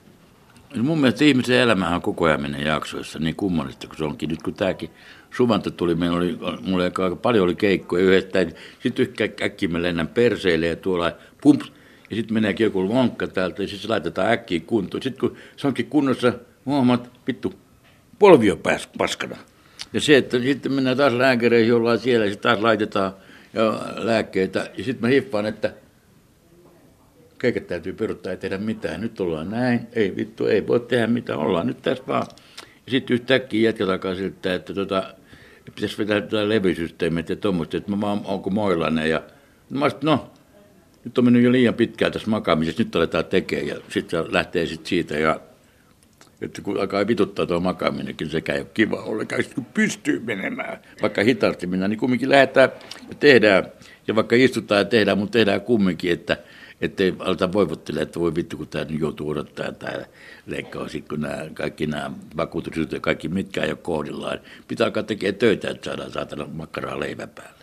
No 0.76 0.84
mun 0.84 1.00
mielestä 1.02 1.26
ihmisen 1.26 1.58
elämähän 1.58 2.02
koko 2.02 2.26
ajan 2.26 2.42
menee 2.42 2.62
jaksoissa 2.62 3.20
niin 3.20 3.36
kummallista 3.36 3.88
kuin 3.88 3.98
se 3.98 4.04
onkin. 4.04 4.30
Nyt 4.30 4.44
kun 4.44 4.54
tämäkin 4.54 4.90
suvanto 5.32 5.72
tuli, 5.72 5.96
meillä 5.96 6.18
oli, 6.18 6.38
mulla 6.62 6.84
aika 6.84 7.16
paljon 7.16 7.44
oli 7.44 7.56
keikkoja 7.56 8.04
yhdessä, 8.04 8.46
sitten 8.80 9.08
äkkiä 9.44 9.70
mä 9.70 9.82
lennän 9.82 10.08
perseille 10.08 10.68
ja 10.68 10.76
tuolla 10.76 11.12
pumps, 11.42 11.72
ja 12.10 12.16
sitten 12.16 12.34
meneekin 12.34 12.64
joku 12.64 12.90
lonkka 12.90 13.28
täältä 13.28 13.62
ja 13.62 13.68
sitten 13.68 13.82
se 13.82 13.88
laitetaan 13.88 14.32
äkkiä 14.32 14.60
kuntoon. 14.60 15.04
Sitten 15.04 15.20
kun 15.20 15.38
se 15.58 15.68
onkin 15.68 15.86
kunnossa, 15.86 16.34
huomaat, 16.66 17.10
vittu, 17.28 17.54
polvi 18.20 18.52
on 18.52 18.60
pääs, 18.60 18.90
paskana. 18.98 19.38
Ja 19.94 20.02
se, 20.02 20.18
että 20.18 20.40
sitten 20.40 20.72
mennään 20.72 20.98
taas 20.98 21.14
lääkäreihin, 21.14 21.74
ollaan 21.74 22.00
siellä 22.00 22.26
ja 22.26 22.32
sitten 22.32 22.52
taas 22.52 22.64
laitetaan 22.64 23.14
ja 23.54 23.80
lääkkeitä. 23.96 24.70
Ja 24.78 24.84
sitten 24.84 25.02
mä 25.02 25.08
hiffaan, 25.08 25.46
että 25.46 25.74
keikat 27.42 27.68
täytyy 27.68 27.94
peruttaa, 27.94 28.32
ei 28.32 28.38
tehdä 28.38 28.58
mitään. 28.58 29.02
Nyt 29.02 29.20
ollaan 29.20 29.50
näin, 29.50 29.80
ei 29.94 30.16
vittu, 30.16 30.48
ei 30.48 30.68
voi 30.68 30.80
tehdä 30.80 31.08
mitään, 31.08 31.40
ollaan 31.40 31.68
nyt 31.68 31.82
tässä 31.82 32.04
vaan. 32.08 32.28
Ja 32.86 32.92
sitten 32.92 33.14
yhtäkkiä 33.14 33.70
jätkä 33.70 33.86
takaa 33.86 34.16
siltä, 34.16 34.54
että 34.54 34.74
tota, 34.74 35.16
pitäisi 35.76 35.98
vetää 35.98 36.22
tätä 36.22 36.50
levysysteemit 36.50 37.30
ja 37.30 37.36
tuommoista, 37.36 37.78
että 37.78 37.92
mä 37.92 38.02
vaan 38.02 38.22
onko 38.26 38.50
moilainen. 38.50 39.10
Ja 39.10 39.22
mä 39.70 39.90
sit, 39.90 40.04
no, 40.04 40.32
nyt 41.06 41.18
on 41.18 41.24
mennyt 41.24 41.44
jo 41.44 41.52
liian 41.52 41.74
pitkään 41.74 42.12
tässä 42.12 42.30
makaamisessa, 42.30 42.84
nyt 42.84 42.96
aletaan 42.96 43.26
tekemään. 43.26 43.68
Ja 43.68 43.76
sitten 43.90 44.26
se 44.26 44.34
lähtee 44.34 44.66
sitten 44.66 44.90
siitä 44.90 45.18
ja 45.18 45.40
että 46.42 46.62
kun 46.62 46.80
alkaa 46.80 47.08
vituttaa 47.08 47.46
tuo 47.46 47.60
makaaminenkin, 47.60 48.30
sekä 48.30 48.54
ei 48.54 48.60
ole 48.60 48.68
kiva 48.74 49.02
ollenkaan. 49.02 49.44
Kun 49.56 49.66
pystyy 49.66 50.20
menemään, 50.20 50.80
vaikka 51.02 51.24
hitaasti 51.24 51.68
mennään, 51.68 51.90
niin 51.90 52.00
kumminkin 52.00 52.30
lähdetään 52.30 52.70
ja 53.10 53.16
tehdään. 53.20 53.66
Ja 54.08 54.16
vaikka 54.16 54.36
istutaan 54.36 54.80
ja 54.80 54.86
tehdään, 54.86 55.18
mutta 55.18 55.32
tehdään 55.32 55.62
kumminkin, 55.62 56.12
että 56.12 56.38
ettei 56.82 57.16
alta 57.20 57.54
voivottele, 57.54 58.02
että 58.02 58.20
voi 58.20 58.36
vittu, 58.36 58.58
kun 58.58 58.68
tämä 58.68 58.86
joutuu 59.00 59.30
odottaa 59.30 59.72
tämä 59.72 60.06
leikkaus, 60.46 60.98
kun 61.10 61.22
nämä, 61.22 61.46
kaikki 61.54 61.88
nämä 61.88 62.12
vakuutukset 62.38 62.92
ja 62.92 63.00
kaikki 63.00 63.28
mitkä 63.28 63.64
ei 63.64 63.70
ole 63.70 63.78
kohdillaan. 63.82 64.40
Pitää 64.68 64.86
alkaa 64.86 65.04
tekemään 65.04 65.36
töitä, 65.36 65.70
että 65.70 65.86
saadaan 65.86 66.12
saatana 66.12 66.48
makkaraa 66.54 67.00
leivän 67.00 67.30
päälle. 67.30 67.61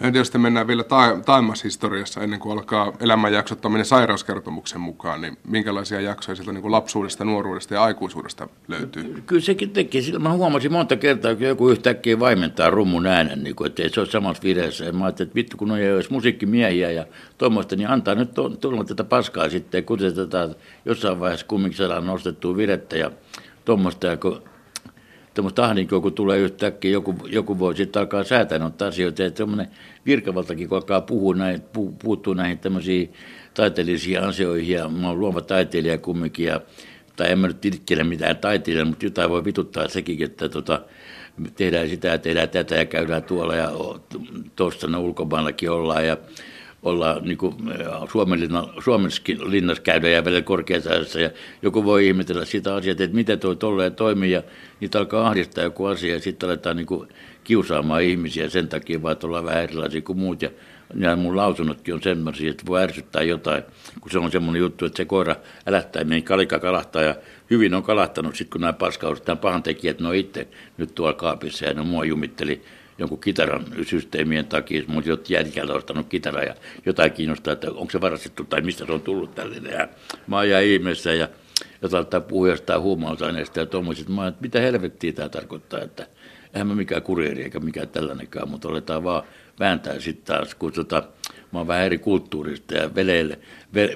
No 0.00 0.08
jos 0.14 0.34
mennään 0.34 0.66
vielä 0.66 0.84
ta- 0.84 1.18
historiassa 1.64 2.20
ennen 2.20 2.40
kuin 2.40 2.52
alkaa 2.52 2.92
elämänjaksottaminen 3.00 3.86
sairauskertomuksen 3.86 4.80
mukaan, 4.80 5.20
niin 5.20 5.38
minkälaisia 5.48 6.00
jaksoja 6.00 6.36
sieltä 6.36 6.52
niin 6.52 6.62
kuin 6.62 6.72
lapsuudesta, 6.72 7.24
nuoruudesta 7.24 7.74
ja 7.74 7.82
aikuisuudesta 7.82 8.48
löytyy? 8.68 9.22
Kyllä 9.26 9.42
sekin 9.42 9.70
teki. 9.70 10.02
Sillä 10.02 10.18
mä 10.18 10.32
huomasin 10.32 10.72
monta 10.72 10.96
kertaa, 10.96 11.34
kun 11.34 11.46
joku 11.46 11.68
yhtäkkiä 11.68 12.20
vaimentaa 12.20 12.70
rummun 12.70 13.06
äänen, 13.06 13.44
niin 13.44 13.56
kuin, 13.56 13.66
että 13.66 13.88
se 13.88 14.00
ole 14.00 14.08
samassa 14.10 14.42
vireessä. 14.42 14.84
Ja 14.84 14.92
mä 14.92 15.04
ajattelin, 15.04 15.28
että 15.28 15.34
vittu 15.34 15.56
kun 15.56 15.70
on 15.70 15.82
jos 15.82 16.10
musiikkimiehiä 16.10 16.90
ja 16.90 17.06
tuommoista, 17.38 17.76
niin 17.76 17.88
antaa 17.88 18.14
nyt 18.14 18.30
tulla 18.60 18.84
tätä 18.84 19.04
paskaa 19.04 19.48
sitten, 19.48 19.84
kun 19.84 19.98
tätä 20.14 20.48
jossain 20.84 21.20
vaiheessa 21.20 21.46
kumminkin 21.46 21.78
saadaan 21.78 22.06
nostettua 22.06 22.56
virettä 22.56 22.96
ja 22.96 23.10
tuommoista. 23.64 24.06
Ja 24.06 24.16
kun 24.16 24.42
tämmöistä 25.36 25.64
ahdinkoa, 25.64 26.00
kun 26.00 26.12
tulee 26.12 26.38
yhtäkkiä, 26.38 26.90
joku, 26.90 27.14
joku 27.26 27.58
voi 27.58 27.76
sitten 27.76 28.00
alkaa 28.00 28.24
säätää 28.24 28.58
noita 28.58 28.86
asioita, 28.86 29.24
että 29.24 29.38
semmoinen 29.38 29.68
virkavaltakin, 30.06 30.68
kun 30.68 30.76
alkaa 30.76 31.00
puhua 31.00 31.34
näin, 31.34 31.60
pu, 31.60 31.92
puuttuu 31.92 32.34
näihin 32.34 32.58
tämmöisiin 32.58 33.12
taiteellisiin 33.54 34.22
asioihin, 34.22 34.76
ja 34.76 34.88
mä 34.88 35.08
oon 35.08 35.20
luova 35.20 35.40
taiteilija 35.40 35.98
kumminkin, 35.98 36.46
ja, 36.46 36.60
tai 37.16 37.32
en 37.32 37.38
mä 37.38 37.46
nyt 37.46 37.60
titkele 37.60 38.04
mitään 38.04 38.36
taiteilija, 38.36 38.84
mutta 38.84 39.06
jotain 39.06 39.30
voi 39.30 39.44
vituttaa 39.44 39.88
sekin, 39.88 40.22
että 40.22 40.48
tota, 40.48 40.82
tehdään 41.56 41.88
sitä 41.88 42.08
ja 42.08 42.18
tehdään 42.18 42.48
tätä 42.48 42.74
ja 42.74 42.84
käydään 42.84 43.22
tuolla 43.22 43.54
ja 43.54 43.72
tuossa 44.56 44.98
ulkomaillakin 44.98 45.70
ollaan 45.70 46.06
ja 46.06 46.16
olla 46.86 47.20
niin 47.22 47.38
kuin 47.38 47.54
Suomessakin 48.84 49.50
linnassa 49.50 49.82
käydä 49.82 50.08
ja 50.08 50.24
vielä 50.24 50.42
korkeasäässä 50.42 51.20
ja 51.20 51.30
joku 51.62 51.84
voi 51.84 52.06
ihmetellä 52.06 52.44
sitä 52.44 52.74
asiaa, 52.74 52.92
että 52.92 53.08
miten 53.12 53.40
tuo 53.40 53.54
tolleen 53.54 53.94
toimii. 53.94 54.30
Ja 54.30 54.42
niitä 54.80 54.98
alkaa 54.98 55.26
ahdistaa 55.26 55.64
joku 55.64 55.84
asia 55.84 56.14
ja 56.14 56.20
sitten 56.20 56.48
aletaan 56.48 56.76
niin 56.76 56.86
kuin 56.86 57.08
kiusaamaan 57.44 58.02
ihmisiä 58.02 58.48
sen 58.48 58.68
takia, 58.68 59.02
vaan 59.02 59.16
ollaan 59.22 59.44
vähän 59.44 59.62
erilaisia 59.62 60.00
kuin 60.00 60.18
muut. 60.18 60.42
Ja 60.42 60.50
ja 60.94 61.16
mun 61.16 61.36
lausunnotkin 61.36 61.94
on 61.94 62.02
semmoisia, 62.02 62.50
että 62.50 62.66
voi 62.66 62.82
ärsyttää 62.82 63.22
jotain, 63.22 63.62
kun 64.00 64.10
se 64.10 64.18
on 64.18 64.30
semmoinen 64.30 64.60
juttu, 64.60 64.84
että 64.84 64.96
se 64.96 65.04
koira 65.04 65.36
älättää 65.66 66.04
meni 66.04 66.22
kalikka 66.22 66.58
kalahtaa. 66.58 67.02
Ja 67.02 67.14
hyvin 67.50 67.74
on 67.74 67.82
kalahtanut, 67.82 68.36
sitten 68.36 68.52
kun 68.52 68.60
nämä 68.60 68.72
paskaudet, 68.72 69.26
nämä 69.26 69.36
pahantekijät, 69.36 70.00
ne 70.00 70.08
on 70.08 70.14
itse 70.14 70.48
nyt 70.76 70.94
tuolla 70.94 71.14
kaapissa 71.14 71.64
ja 71.64 71.74
ne 71.74 71.82
mua 71.82 72.04
jumitteli 72.04 72.62
jonkun 72.98 73.20
kitaran 73.20 73.66
systeemien 73.86 74.46
takia, 74.46 74.82
mutta 74.86 75.10
jotkut 75.10 75.30
jätkällä 75.30 75.74
ostanut 75.74 76.06
kitara 76.08 76.42
ja 76.42 76.54
jotain 76.86 77.12
kiinnostaa, 77.12 77.52
että 77.52 77.70
onko 77.70 77.90
se 77.90 78.00
varastettu 78.00 78.44
tai 78.44 78.60
mistä 78.60 78.86
se 78.86 78.92
on 78.92 79.02
tullut 79.02 79.34
tällainen. 79.34 79.72
Ja 79.72 79.88
mä 80.26 80.36
oon 80.36 80.46
ihmeessä 80.64 81.14
ja 81.14 81.28
jotain 81.82 82.00
ottaa 82.00 82.20
puhua 82.20 82.48
jostain 82.48 82.80
huumausaineesta 82.80 83.60
ja 83.60 83.66
tuommoisista. 83.66 84.12
Mä 84.12 84.26
että 84.26 84.42
mitä 84.42 84.60
helvettiä 84.60 85.12
tämä 85.12 85.28
tarkoittaa, 85.28 85.80
että 85.80 86.06
eihän 86.54 86.66
mä 86.66 86.74
mikään 86.74 87.02
kurieri 87.02 87.42
eikä 87.42 87.60
mikään 87.60 87.88
tällainenkaan, 87.88 88.48
mutta 88.48 88.68
aletaan 88.68 89.04
vaan 89.04 89.22
vääntää 89.60 90.00
sitten 90.00 90.36
taas, 90.36 90.54
kun 90.54 90.72
tota, 90.72 91.02
mä 91.52 91.58
oon 91.58 91.66
vähän 91.66 91.84
eri 91.84 91.98
kulttuurista 91.98 92.74
ja 92.74 92.94
veleille, 92.94 93.38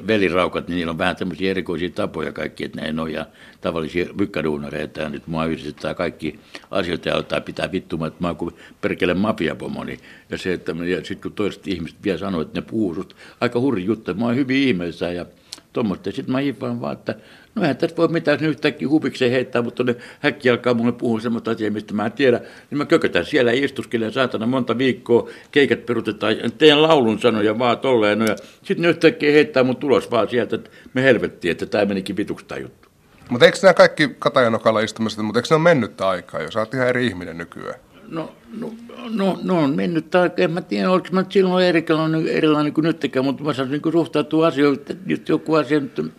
veliraukat, 0.07 0.69
niin 0.69 0.76
niillä 0.76 0.90
on 0.90 0.99
vähän 0.99 1.16
tämmöisiä 1.16 1.50
erikoisia 1.50 1.90
tapoja 1.90 2.33
kaikki, 2.33 2.64
että 2.64 2.80
ne 2.80 2.87
ei 2.87 2.95
ole 2.99 3.26
tavallisia 3.61 4.07
mykkäduunareita 4.19 5.00
ja 5.00 5.09
nyt 5.09 5.26
mua 5.26 5.45
yhdistetään 5.45 5.95
kaikki 5.95 6.38
asioita 6.71 7.09
ja 7.09 7.16
ottaa 7.16 7.40
pitää 7.40 7.73
vittumaan, 7.73 8.09
että 8.09 8.23
mä 8.23 8.28
oon 8.28 8.37
kuin 8.37 8.54
perkele 8.80 9.14
mafiapomoni. 9.14 9.99
Ja 10.30 10.38
se, 10.38 10.52
että 10.52 10.73
sitten 11.02 11.21
kun 11.23 11.33
toiset 11.33 11.69
ihmiset 11.69 11.99
vielä 12.04 12.19
sanoo, 12.19 12.40
että 12.40 12.61
ne 12.61 12.66
puhuu 12.71 13.04
aika 13.40 13.61
hurri 13.61 13.85
juttu, 13.85 14.14
mä 14.14 14.25
oon 14.25 14.37
hyvin 14.37 14.69
ihmeessä 14.69 15.12
ja 15.12 15.26
tuommoista. 15.73 16.12
Sitten 16.12 16.33
mä 16.33 16.38
hiffaan 16.38 16.80
vaan, 16.80 16.92
että 16.92 17.14
no 17.54 17.62
eihän 17.62 17.76
tästä 17.76 17.97
voi 17.97 18.09
mitään 18.09 18.45
yhtäkkiä 18.45 18.88
hupikseen 18.88 19.33
heittää, 19.33 19.62
mutta 19.62 19.85
ne 19.85 19.97
häkki 20.21 20.50
alkaa 20.50 20.75
mulle 20.75 20.92
puhua 20.92 21.21
semmoista 21.21 21.50
asiaa, 21.50 21.71
mistä 21.71 21.95
mä 21.95 22.07
en 22.07 22.12
tiedä. 22.12 22.40
Niin 22.71 22.78
mä 22.78 22.87
kökötän 22.87 23.25
siellä 23.25 23.52
istuskelen 23.52 24.12
saatana 24.12 24.47
monta 24.47 24.78
viikkoa, 24.78 25.28
keikat 25.50 25.87
perutetaan, 25.87 26.37
teen 26.59 26.83
laulun 26.83 27.19
sanoja 27.19 27.59
vaan 27.59 27.78
tolleen. 27.78 28.19
No, 28.19 28.25
ja 28.25 28.37
sitten 28.37 28.83
ne 28.83 28.88
yhtäkkiä 28.88 29.33
heittää 29.33 29.62
mun 29.62 29.76
tulos 29.76 30.11
vaan 30.11 30.28
sieltä, 30.28 30.57
että 30.57 30.71
me 30.95 31.02
helvettiin, 31.02 31.52
että 31.52 31.66
tämä 31.66 31.85
menikin 31.85 32.16
vituksi 32.16 32.47
tämä 32.47 32.61
juttu. 32.61 32.88
Mutta 33.30 33.47
eikö 33.47 33.59
nämä 33.62 33.75
kaikki 33.75 34.16
katajanokalla 34.19 34.80
istumiset, 34.80 35.25
mutta 35.25 35.38
eikö 35.38 35.47
ne 35.50 35.57
ole 35.57 35.62
mennyttä 35.62 36.09
aikaa, 36.09 36.42
jos 36.42 36.57
olet 36.57 36.75
ihan 36.75 36.88
eri 36.88 37.07
ihminen 37.07 37.38
nykyään? 37.38 37.80
No, 38.09 38.33
no, 38.59 38.73
no, 39.11 39.38
no 39.42 39.59
on 39.59 39.76
mennyt, 39.76 40.11
tai 40.11 40.30
en 40.37 40.50
mä 40.50 40.61
tiedä, 40.61 40.90
oliko 40.90 41.09
mä 41.12 41.25
silloin 41.28 41.64
erilainen, 41.64 42.28
erilainen 42.28 42.73
kuin 42.73 42.85
nytkään, 42.85 43.25
mutta 43.25 43.45
mä 43.45 43.52
saan 43.52 43.71
niin 43.71 43.92
suhtautua 43.92 44.47
asioihin, 44.47 44.80
että 44.80 44.95
nyt 45.07 45.28
joku 45.28 45.54
asia 45.54 45.80
nyt 45.80 46.12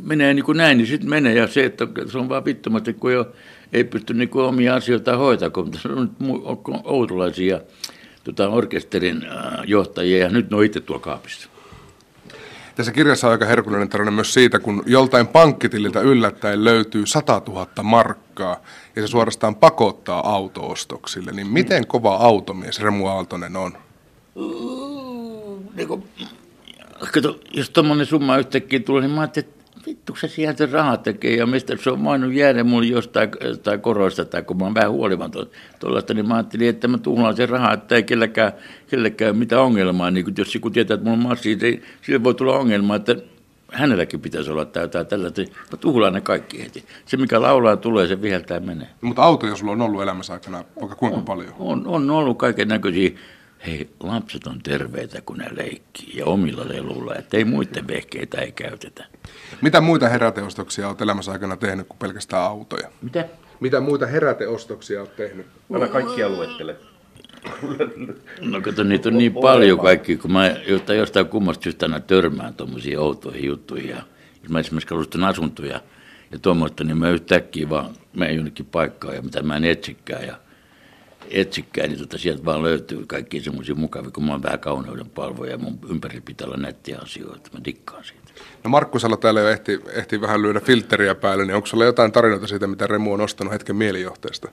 menee 0.00 0.34
niin 0.34 0.44
kuin 0.44 0.58
näin, 0.58 0.78
niin 0.78 0.86
sitten 0.86 1.10
menee, 1.10 1.34
ja 1.34 1.46
se, 1.46 1.64
että 1.64 1.86
se 2.12 2.18
on 2.18 2.28
vaan 2.28 2.44
vittomasti, 2.44 2.92
kun 2.92 3.12
jo 3.12 3.32
ei 3.72 3.84
pysty 3.84 4.14
niin 4.14 4.28
kuin 4.28 4.44
omia 4.44 4.74
asioita 4.74 5.16
hoitamaan, 5.16 5.52
kun 5.52 5.70
tässä 5.70 5.88
on 5.88 6.00
nyt 6.02 6.12
outolaisia 6.84 7.60
tota, 8.24 8.48
orkesterin 8.48 9.26
johtajia, 9.66 10.18
ja 10.18 10.28
nyt 10.28 10.50
ne 10.50 10.56
on 10.56 10.64
itse 10.64 10.80
tuolla 10.80 11.02
kaapissa. 11.02 11.48
Tässä 12.74 12.92
kirjassa 12.92 13.26
on 13.26 13.32
aika 13.32 13.44
herkullinen 13.44 13.88
tarina 13.88 14.10
myös 14.10 14.34
siitä, 14.34 14.58
kun 14.58 14.82
joltain 14.86 15.26
pankkitililtä 15.26 16.00
yllättäen 16.00 16.64
löytyy 16.64 17.06
100 17.06 17.42
000 17.48 17.66
markkaa 17.82 18.62
ja 18.96 19.02
se 19.02 19.08
suorastaan 19.08 19.56
pakottaa 19.56 20.32
autoostoksille. 20.34 21.32
Niin 21.32 21.46
miten 21.46 21.86
kova 21.86 22.16
automies 22.16 22.80
Remu 22.80 23.06
Aaltonen 23.06 23.56
on? 23.56 23.72
Niin 25.74 25.88
kun, 25.88 26.04
kato, 27.12 27.40
jos 27.52 27.70
tuommoinen 27.70 28.06
summa 28.06 28.38
yhtäkkiä 28.38 28.80
tulee, 28.80 29.02
niin 29.02 29.10
mä 29.10 29.20
ajattelin, 29.20 29.48
että 29.48 29.61
vittu 29.86 30.16
se 30.16 30.28
sieltä 30.28 30.68
rahat 30.72 31.02
tekee 31.02 31.36
ja 31.36 31.46
mistä 31.46 31.76
se 31.76 31.90
on 31.90 32.04
voinut 32.04 32.32
jäädä 32.32 32.64
mulle 32.64 32.86
jostain, 32.86 33.28
jostain 33.40 33.80
koroista 33.80 34.24
tai 34.24 34.42
kun 34.42 34.58
mä 34.58 34.64
oon 34.64 34.74
vähän 34.74 34.92
huolimaton 34.92 35.46
tuollaista, 35.80 36.14
niin 36.14 36.28
mä 36.28 36.34
ajattelin, 36.34 36.68
että 36.68 36.88
mä 36.88 36.98
tuhlaan 36.98 37.36
sen 37.36 37.48
rahaa, 37.48 37.72
että 37.72 37.96
ei 37.96 38.02
kellekään, 38.02 38.52
kellekään 38.90 39.36
mitään 39.36 39.62
ongelmaa. 39.62 40.10
Niin 40.10 40.24
kun, 40.24 40.34
jos 40.38 40.54
joku 40.54 40.70
tietää, 40.70 40.94
että 40.94 41.04
mulla 41.04 41.22
on 41.22 41.28
massi, 41.28 41.56
niin 41.56 41.82
sille 42.02 42.24
voi 42.24 42.34
tulla 42.34 42.58
ongelma, 42.58 42.96
että 42.96 43.16
hänelläkin 43.72 44.20
pitäisi 44.20 44.50
olla 44.50 44.64
täytää 44.64 45.04
tällaista. 45.04 45.42
Mä 45.42 45.76
tuhlaan 45.80 46.12
ne 46.12 46.20
kaikki 46.20 46.62
heti. 46.62 46.84
Se, 47.06 47.16
mikä 47.16 47.42
laulaa, 47.42 47.76
tulee, 47.76 48.06
se 48.06 48.22
viheltää 48.22 48.60
menee. 48.60 48.88
Mutta 49.00 49.22
autoja 49.22 49.56
sulla 49.56 49.72
on 49.72 49.80
ollut 49.80 50.02
elämässä 50.02 50.32
aikana 50.32 50.64
vaikka 50.80 50.96
kuinka 50.96 51.18
on, 51.18 51.24
paljon? 51.24 51.54
On, 51.58 51.86
on 51.86 52.10
ollut 52.10 52.38
kaiken 52.38 52.68
näköisiä 52.68 53.10
hei, 53.66 53.90
lapset 54.00 54.46
on 54.46 54.62
terveitä, 54.62 55.20
kun 55.20 55.38
ne 55.38 55.48
leikkii 55.50 56.16
ja 56.16 56.26
omilla 56.26 56.68
leluilla, 56.68 57.14
että 57.14 57.36
ei 57.36 57.44
muiden 57.44 57.88
vehkeitä 57.88 58.40
ei 58.40 58.52
käytetä. 58.52 59.04
Mitä 59.62 59.80
muita 59.80 60.08
heräteostoksia 60.08 60.88
olet 60.88 61.00
elämässä 61.00 61.32
aikana 61.32 61.56
tehnyt 61.56 61.88
kuin 61.88 61.98
pelkästään 61.98 62.42
autoja? 62.42 62.88
Mitä? 63.02 63.28
Mitä 63.60 63.80
muita 63.80 64.06
heräteostoksia 64.06 65.00
olet 65.00 65.16
tehnyt? 65.16 65.46
Älä 65.74 65.88
kaikkia 65.88 66.28
luettele. 66.28 66.76
No 68.40 68.60
kato, 68.60 68.82
niitä 68.82 69.08
on 69.08 69.18
niin 69.18 69.34
paljon 69.34 69.78
kaikki, 69.78 70.16
kun 70.16 70.32
mä 70.32 70.48
jostain, 70.48 70.98
jostain 70.98 71.26
kummasta 71.26 71.62
syystä 71.62 71.86
aina 71.86 72.00
törmään 72.00 72.54
tuommoisiin 72.54 72.98
outoihin 72.98 73.44
juttuihin. 73.44 73.90
Ja 73.90 74.02
jos 74.42 74.50
mä 74.50 74.60
esimerkiksi 74.60 74.88
kalustan 74.88 75.24
asuntoja 75.24 75.80
ja 76.32 76.38
tuommoista, 76.38 76.84
niin 76.84 76.98
mä 76.98 77.10
yhtäkkiä 77.10 77.70
vaan 77.70 77.90
menen 78.16 78.36
jonnekin 78.36 78.66
paikkaan 78.66 79.14
ja 79.14 79.22
mitä 79.22 79.42
mä 79.42 79.56
en 79.56 79.64
etsikään. 79.64 80.26
Ja 80.26 80.36
etsikään, 81.32 81.88
niin 81.88 81.98
tota, 81.98 82.18
sieltä 82.18 82.44
vaan 82.44 82.62
löytyy 82.62 83.06
kaikki 83.06 83.40
semmoisia 83.40 83.74
mukavia, 83.74 84.10
kun 84.10 84.24
mä 84.24 84.32
oon 84.32 84.42
vähän 84.42 84.58
kauneuden 84.58 85.10
palvoja 85.10 85.50
ja 85.50 85.58
mun 85.58 85.78
ympäri 85.90 86.20
pitää 86.20 86.46
olla 86.46 86.56
nättiä 86.56 86.98
asioita. 87.02 87.50
Mä 87.52 87.60
dikkaan 87.64 88.04
siitä. 88.04 88.22
No 88.64 88.70
Markku 88.70 88.98
Salo 88.98 89.16
täällä 89.16 89.40
jo 89.40 89.48
ehti, 89.48 89.80
ehti 89.94 90.20
vähän 90.20 90.42
lyödä 90.42 90.60
filtteriä 90.60 91.14
päälle, 91.14 91.44
niin 91.44 91.54
onko 91.54 91.66
sulla 91.66 91.84
jotain 91.84 92.12
tarinoita 92.12 92.46
siitä, 92.46 92.66
mitä 92.66 92.86
Remu 92.86 93.12
on 93.12 93.20
ostanut 93.20 93.52
hetken 93.52 93.76
mielijohteesta? 93.76 94.48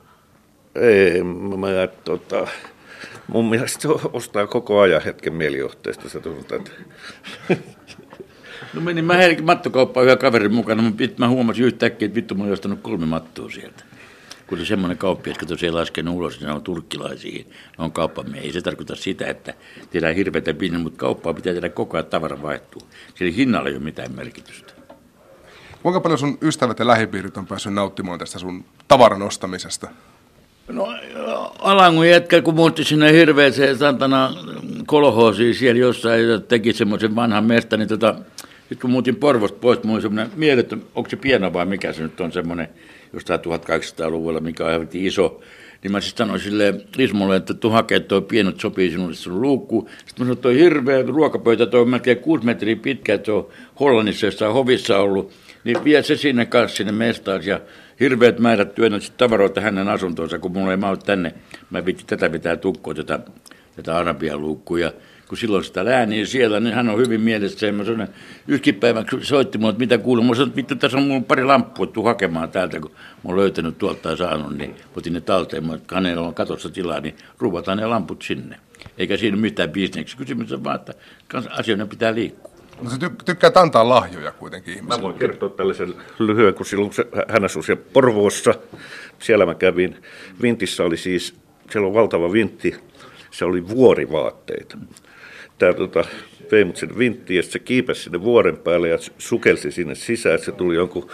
Ei, 0.76 1.24
mä, 1.24 1.88
tota, 2.04 2.48
mun 3.28 3.50
mielestä 3.50 3.82
se 3.82 3.88
ostaa 4.14 4.48
koko 4.48 4.80
ajan 4.80 5.02
hetken 5.02 5.34
mielijohteesta. 5.34 6.10
Se 6.10 6.20
tuntuu, 6.20 6.58
että... 6.58 6.72
No 8.74 8.82
menin 8.82 9.06
mä 9.06 9.18
mattokauppaan 9.42 10.06
yhden 10.06 10.18
kaverin 10.18 10.54
mukana, 10.54 10.82
mutta 10.82 11.04
mä 11.18 11.30
huomasin 11.30 11.66
yhtäkkiä, 11.66 12.06
että 12.06 12.16
vittu 12.16 12.36
mä 12.36 12.44
olin 12.44 12.54
ostanut 12.54 12.80
kolme 12.82 13.06
mattoa 13.06 13.50
sieltä 13.50 13.84
kun 14.50 14.58
se 14.58 14.66
semmoinen 14.66 14.98
kauppias, 14.98 15.36
että 15.36 15.46
tosiaan 15.46 15.76
laskenut 15.76 16.16
ulos, 16.16 16.40
niin 16.40 16.48
ne 16.48 16.54
on 16.54 16.62
turkkilaisia, 16.62 17.44
ne 17.78 17.84
on 17.84 17.92
kauppamiehiä. 17.92 18.42
Ei 18.42 18.52
se 18.52 18.62
tarkoita 18.62 18.96
sitä, 18.96 19.28
että 19.28 19.54
tehdään 19.90 20.16
hirveätä 20.16 20.54
pinnan, 20.54 20.82
mutta 20.82 21.00
kauppaa 21.00 21.34
pitää 21.34 21.54
tehdä 21.54 21.70
koko 21.70 21.98
ajan, 21.98 22.06
tavara 22.06 22.42
vaihtuu. 22.42 22.82
Sillä 23.16 23.32
hinnalla 23.32 23.70
ei 23.70 23.76
ole 23.76 23.84
mitään 23.84 24.12
merkitystä. 24.16 24.74
Kuinka 25.84 26.00
paljon 26.00 26.20
sun 26.20 26.38
ystävät 26.42 26.80
ja 26.80 26.88
lähipiirit 26.88 27.38
on 27.38 27.48
päässyt 27.48 27.74
nauttimaan 27.74 28.20
tästä 28.20 28.40
sun 28.40 28.66
tavaran 28.88 29.22
ostamisesta? 29.22 29.90
No 30.68 30.88
Alangun 31.60 32.10
jätkä, 32.10 32.42
kun 32.42 32.56
muutti 32.56 32.84
sinne 32.84 33.14
hirveäseen 33.14 33.78
santana 33.78 34.34
kolhoosiin 34.86 35.56
siellä 35.56 35.80
jossain 35.80 36.24
teki 36.48 36.74
semmoisen 36.74 37.16
vanhan 37.16 37.46
mesta, 37.46 37.78
niin 37.78 37.88
tota, 37.88 38.16
sitten 38.60 38.78
kun 38.82 38.90
muutin 38.90 39.16
Porvosta 39.16 39.58
pois, 39.62 39.84
mulla 39.84 39.96
oli 39.96 40.02
semmoinen 40.02 40.32
mieletön, 40.36 40.82
onko 40.96 41.10
se 41.10 41.16
pieno 41.16 41.54
vai 41.54 41.66
mikä 41.66 41.94
se 41.94 42.02
nyt 42.02 42.22
on 42.22 42.32
semmoinen, 42.32 42.70
jostain 43.14 43.40
1800-luvulla, 43.40 44.40
mikä 44.40 44.66
on 44.66 44.88
iso, 44.94 45.42
niin 45.84 45.92
mä 45.92 46.02
siis 46.02 46.16
sanoin 46.18 46.40
sille 46.40 46.74
Ismolle, 46.98 47.36
että 47.36 47.54
tuu 47.54 47.72
hakee 47.72 48.00
toi 48.00 48.22
pienet 48.22 48.60
sopii 48.60 48.92
sinulle 48.92 49.16
sun 49.16 49.42
luukku. 49.42 49.90
Sitten 49.90 50.06
mä 50.08 50.18
sanoin, 50.18 50.34
että 50.34 50.42
toi 50.42 50.56
hirveä 50.56 51.02
ruokapöytä, 51.02 51.66
toi 51.66 51.82
on 51.82 51.90
melkein 51.90 52.18
kuusi 52.18 52.46
metriä 52.46 52.76
pitkä, 52.76 53.14
että 53.14 53.26
se 53.26 53.32
on 53.32 53.48
Hollannissa 53.80 54.26
jossain 54.26 54.54
hovissa 54.54 54.98
ollut. 54.98 55.32
Niin 55.64 55.84
vie 55.84 56.04
se 56.04 56.16
sinne 56.16 56.46
kanssa 56.46 56.78
sinne 56.78 56.92
mestaan 56.92 57.46
ja 57.46 57.60
hirveät 58.00 58.40
määrät 58.40 58.76
työnnät 58.76 59.14
tavaroita 59.18 59.62
hänen 59.62 59.88
asuntoonsa, 59.88 60.40
kun 60.40 60.52
mulla 60.52 60.72
ei 60.72 60.78
mahdu 60.78 60.98
tänne. 60.98 61.34
Mä 61.70 61.86
vitti 61.86 62.04
tätä 62.08 62.30
pitää 62.30 62.58
tukkoa, 62.58 62.94
tätä, 62.94 63.20
tätä 63.76 63.98
arabian 63.98 64.42
luukkuja 64.42 64.92
kun 65.30 65.38
silloin 65.38 65.64
sitä 65.64 65.86
lääniä 65.86 66.26
siellä, 66.26 66.60
niin 66.60 66.74
hän 66.74 66.90
on 66.90 67.00
hyvin 67.00 67.22
mielessä. 67.22 67.66
Ja 67.66 67.74
mä 67.74 67.84
sanoin, 67.84 68.10
yhkin 68.48 68.76
päivän 68.76 69.06
soitti 69.22 69.58
mulle, 69.58 69.70
että 69.70 69.80
mitä 69.80 69.98
kuuluu. 69.98 70.24
Mä 70.24 70.36
sanoin, 70.36 70.48
että 70.48 70.56
vittu, 70.56 70.76
tässä 70.76 70.98
on 70.98 71.04
mulla 71.04 71.24
pari 71.28 71.44
lamppua, 71.44 71.88
tuu 71.88 72.04
hakemaan 72.04 72.52
täältä, 72.52 72.80
kun 72.80 72.92
mä 72.92 73.22
oon 73.24 73.38
löytänyt 73.38 73.78
tuolta 73.78 74.10
ja 74.10 74.16
saanut, 74.16 74.58
niin 74.58 74.76
otin 74.96 75.14
ne 75.14 75.22
talteen. 75.22 75.66
Mä 75.66 75.76
että 75.76 75.96
hänellä 75.96 76.28
on 76.28 76.34
katossa 76.34 76.70
tilaa, 76.70 77.00
niin 77.00 77.16
ruuvataan 77.40 77.78
ne 77.78 77.86
lamput 77.86 78.22
sinne. 78.22 78.60
Eikä 78.98 79.18
siinä 79.18 79.38
mitään 79.38 79.70
bisneksi. 79.70 80.18
Kysymys 80.18 80.52
on 80.52 80.64
vaan, 80.64 80.76
että 80.76 80.94
asioiden 81.50 81.90
pitää 81.90 82.16
liikkua. 82.16 82.52
No 82.82 82.90
se 82.90 82.96
ty- 82.96 83.24
tykkää 83.26 83.52
antaa 83.56 83.90
lahjoja 83.90 84.32
kuitenkin 84.32 84.74
ihmisille. 84.74 84.98
Mä 84.98 85.04
voin 85.04 85.16
kertoa 85.16 85.50
tällaisen 85.50 85.94
lyhyen, 86.20 86.54
kun 86.54 86.66
silloin 86.66 86.94
se, 86.94 87.06
hän 87.28 87.46
asui 87.46 87.64
siellä 87.64 87.84
Porvoossa. 87.94 88.54
Siellä 89.20 89.46
mä 89.46 89.56
kävin. 89.56 89.96
Vintissä 90.42 90.84
oli 90.84 90.98
siis, 90.98 91.36
siellä 91.72 91.88
on 91.88 91.94
valtava 91.94 92.32
vintti. 92.32 92.76
Se 93.32 93.46
oli 93.46 93.68
vuorivaatteita 93.68 94.78
tämä 95.60 95.74
tota, 95.74 96.06
vei 96.52 96.66
mut 96.66 96.78
sinne 96.78 96.98
vinttiin 96.98 97.38
ja 97.38 97.44
se 97.44 97.60
kiipesi 97.60 98.04
sinne 98.04 98.22
vuoren 98.22 98.58
päälle 98.58 98.90
ja 98.90 98.98
sukelsi 99.18 99.72
sinne 99.72 99.96
sisään, 99.96 100.36
että 100.36 100.46
se 100.46 100.52
tuli 100.52 100.76
jonkun 100.76 101.12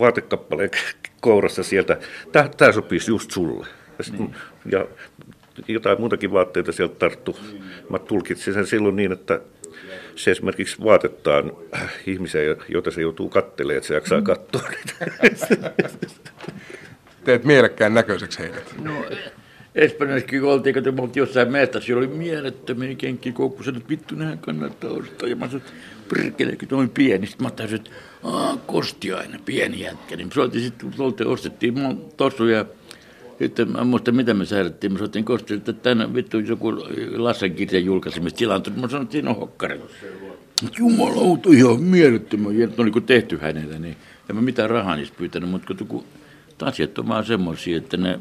vaatekappaleen 0.00 0.70
kourassa 1.20 1.62
sieltä. 1.62 1.98
Tämä, 2.56 2.72
sopisi 2.72 3.10
just 3.10 3.30
sulle. 3.30 3.66
Ja, 3.98 4.04
sit, 4.04 4.18
niin. 4.18 4.34
ja 4.70 4.86
jotain 5.68 6.00
muutakin 6.00 6.32
vaatteita 6.32 6.72
sieltä 6.72 6.94
tarttu. 6.94 7.36
Mä 7.90 7.98
tulkitsin 7.98 8.54
sen 8.54 8.66
silloin 8.66 8.96
niin, 8.96 9.12
että 9.12 9.40
se 10.16 10.30
esimerkiksi 10.30 10.84
vaatettaa 10.84 11.42
ihmisiä, 12.06 12.40
joita 12.68 12.90
se 12.90 13.00
joutuu 13.00 13.28
kattelemaan, 13.28 13.76
että 13.76 13.88
se 13.88 13.94
jaksaa 13.94 14.22
katsoa 14.22 14.68
niitä. 14.68 14.94
Teet 17.24 17.44
mielekkään 17.44 17.94
näköiseksi 17.94 18.38
heidät. 18.38 18.74
No, 18.82 19.04
Espanjassakin 19.74 20.44
oltiin, 20.44 20.74
kun 20.74 20.94
me 20.94 21.02
oltiin 21.02 21.20
jossain 21.22 21.52
metsässä, 21.52 21.86
siellä 21.86 21.98
oli 21.98 22.16
mielettömiä 22.16 22.94
kenkiä 22.94 23.32
koukkussa, 23.32 23.72
että 23.76 23.88
vittu 23.88 24.14
nähän 24.14 24.38
kannattaa 24.38 24.90
ostaa. 24.90 25.28
Ja 25.28 25.36
mä 25.36 25.46
sanoin, 25.46 25.70
perkele, 26.14 26.56
kun 26.56 26.68
noin 26.70 26.90
pieni. 26.90 27.26
Sitten 27.26 27.46
mä 27.46 27.50
tajusin, 27.50 27.76
että 27.76 27.90
aah, 28.22 28.58
kosti 28.66 29.12
aina, 29.12 29.38
pieni 29.44 29.80
jätkä. 29.80 30.16
Niin 30.16 30.32
soitin 30.34 30.60
sitten, 30.60 30.92
kun 30.96 31.26
ostettiin 31.26 31.78
mun 31.78 32.12
tossu 32.16 32.46
ja 32.46 32.64
sitten 33.38 33.72
mä 33.72 33.84
muistan, 33.84 34.14
mitä 34.14 34.34
me 34.34 34.44
säädettiin. 34.44 34.92
Me 34.92 34.98
soitin 34.98 35.24
kosti, 35.24 35.54
että 35.54 35.72
tänne 35.72 36.14
vittu 36.14 36.38
joku 36.38 36.72
Lassen 37.16 37.54
kirjan 37.54 37.84
julkaisemista 37.84 38.38
tilantui. 38.38 38.72
Mä 38.72 38.88
sanoin, 38.88 39.02
että 39.02 39.12
siinä 39.12 39.30
on 39.30 39.36
hokkari. 39.36 39.80
Jumalauta, 40.78 41.48
ihan 41.52 41.82
mielettömän. 41.82 42.58
Ja 42.58 42.68
oli 42.78 42.90
kun 42.90 43.02
tehty 43.02 43.38
hänelle, 43.38 43.78
niin 43.78 43.96
en 44.30 44.36
mä 44.36 44.42
mitään 44.42 44.70
rahaa 44.70 44.96
niistä 44.96 45.16
pyytänyt, 45.18 45.50
mutta 45.50 45.74
kun 45.88 46.04
asiat 46.62 46.98
on 46.98 47.08
vaan 47.08 47.24
semmoisia, 47.24 47.76
että 47.76 47.96
ne, 47.96 48.18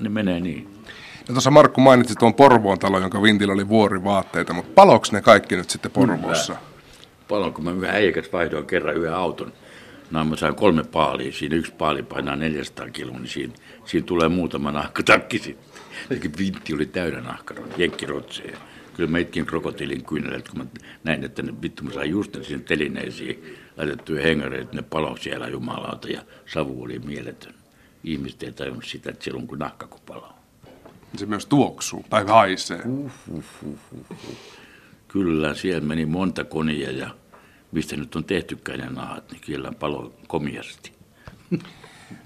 ne 0.00 0.08
menee 0.08 0.40
niin. 0.40 0.68
Ja 1.28 1.34
tuossa 1.34 1.50
Markku 1.50 1.80
mainitsi 1.80 2.14
tuon 2.14 2.34
Porvoon 2.34 2.78
talo, 2.78 2.98
jonka 2.98 3.22
vintillä 3.22 3.54
oli 3.54 3.68
vuorivaatteita, 3.68 4.52
mutta 4.52 4.72
paloks 4.74 5.12
ne 5.12 5.20
kaikki 5.22 5.56
nyt 5.56 5.70
sitten 5.70 5.90
Porvoossa? 5.90 6.56
Palo, 7.28 7.52
kun 7.52 7.64
mä 7.64 7.70
yhden 7.70 7.90
äijäkäs 7.90 8.32
vaihdoin 8.32 8.66
kerran 8.66 8.96
yhden 8.96 9.14
auton. 9.14 9.52
No, 10.10 10.24
mä 10.24 10.36
sain 10.36 10.54
kolme 10.54 10.84
paalia, 10.84 11.32
siinä 11.32 11.56
yksi 11.56 11.72
paali 11.72 12.02
painaa 12.02 12.36
400 12.36 12.90
kiloa, 12.90 13.18
niin 13.18 13.28
siinä, 13.28 13.52
siinä 13.84 14.06
tulee 14.06 14.28
muutama 14.28 14.72
nahkatakki 14.72 15.38
sitten. 15.38 16.38
Vintti 16.38 16.74
oli 16.74 16.86
täynnä 16.86 17.20
nahkaroa, 17.20 17.66
jenkkirotseja. 17.76 18.56
Kyllä 18.94 19.10
mä 19.10 19.18
itkin 19.18 19.46
krokotiilin 19.46 20.04
kyynelet, 20.04 20.48
kun 20.48 20.58
mä 20.58 20.66
näin, 21.04 21.24
että 21.24 21.42
ne, 21.42 21.52
vittu 21.62 21.84
mä 21.84 21.92
sain 21.92 22.10
just 22.10 22.44
sinne 22.44 22.64
telineisiin 22.64 23.56
laitettuja 23.76 24.22
hengareita, 24.22 24.76
ne 24.76 24.82
palo 24.82 25.16
siellä 25.16 25.48
jumalauta 25.48 26.08
ja 26.08 26.22
savu 26.46 26.82
oli 26.82 26.98
mieletön. 26.98 27.54
Ihmiset 28.04 28.42
ei 28.42 28.52
tajunnut 28.52 28.84
sitä, 28.84 29.10
että 29.10 29.24
silloin 29.24 29.46
kun 29.46 29.58
nahka 29.58 29.86
kun 29.86 30.00
palaa. 30.06 30.40
Se 31.16 31.26
myös 31.26 31.46
tuoksuu 31.46 32.04
tai 32.10 32.24
haisee. 32.26 32.82
Uh, 32.84 33.10
uh, 33.28 33.44
uh, 33.62 33.78
uh. 34.10 34.36
Kyllä, 35.08 35.54
siellä 35.54 35.88
meni 35.88 36.06
monta 36.06 36.44
konia 36.44 36.90
ja 36.90 37.10
mistä 37.72 37.96
nyt 37.96 38.16
on 38.16 38.24
tehtykään 38.24 38.78
ne 38.78 38.86
nahat, 38.86 39.30
niin 39.30 39.40
kyllä 39.46 39.72
palo 39.72 40.12
komiasti. 40.26 40.92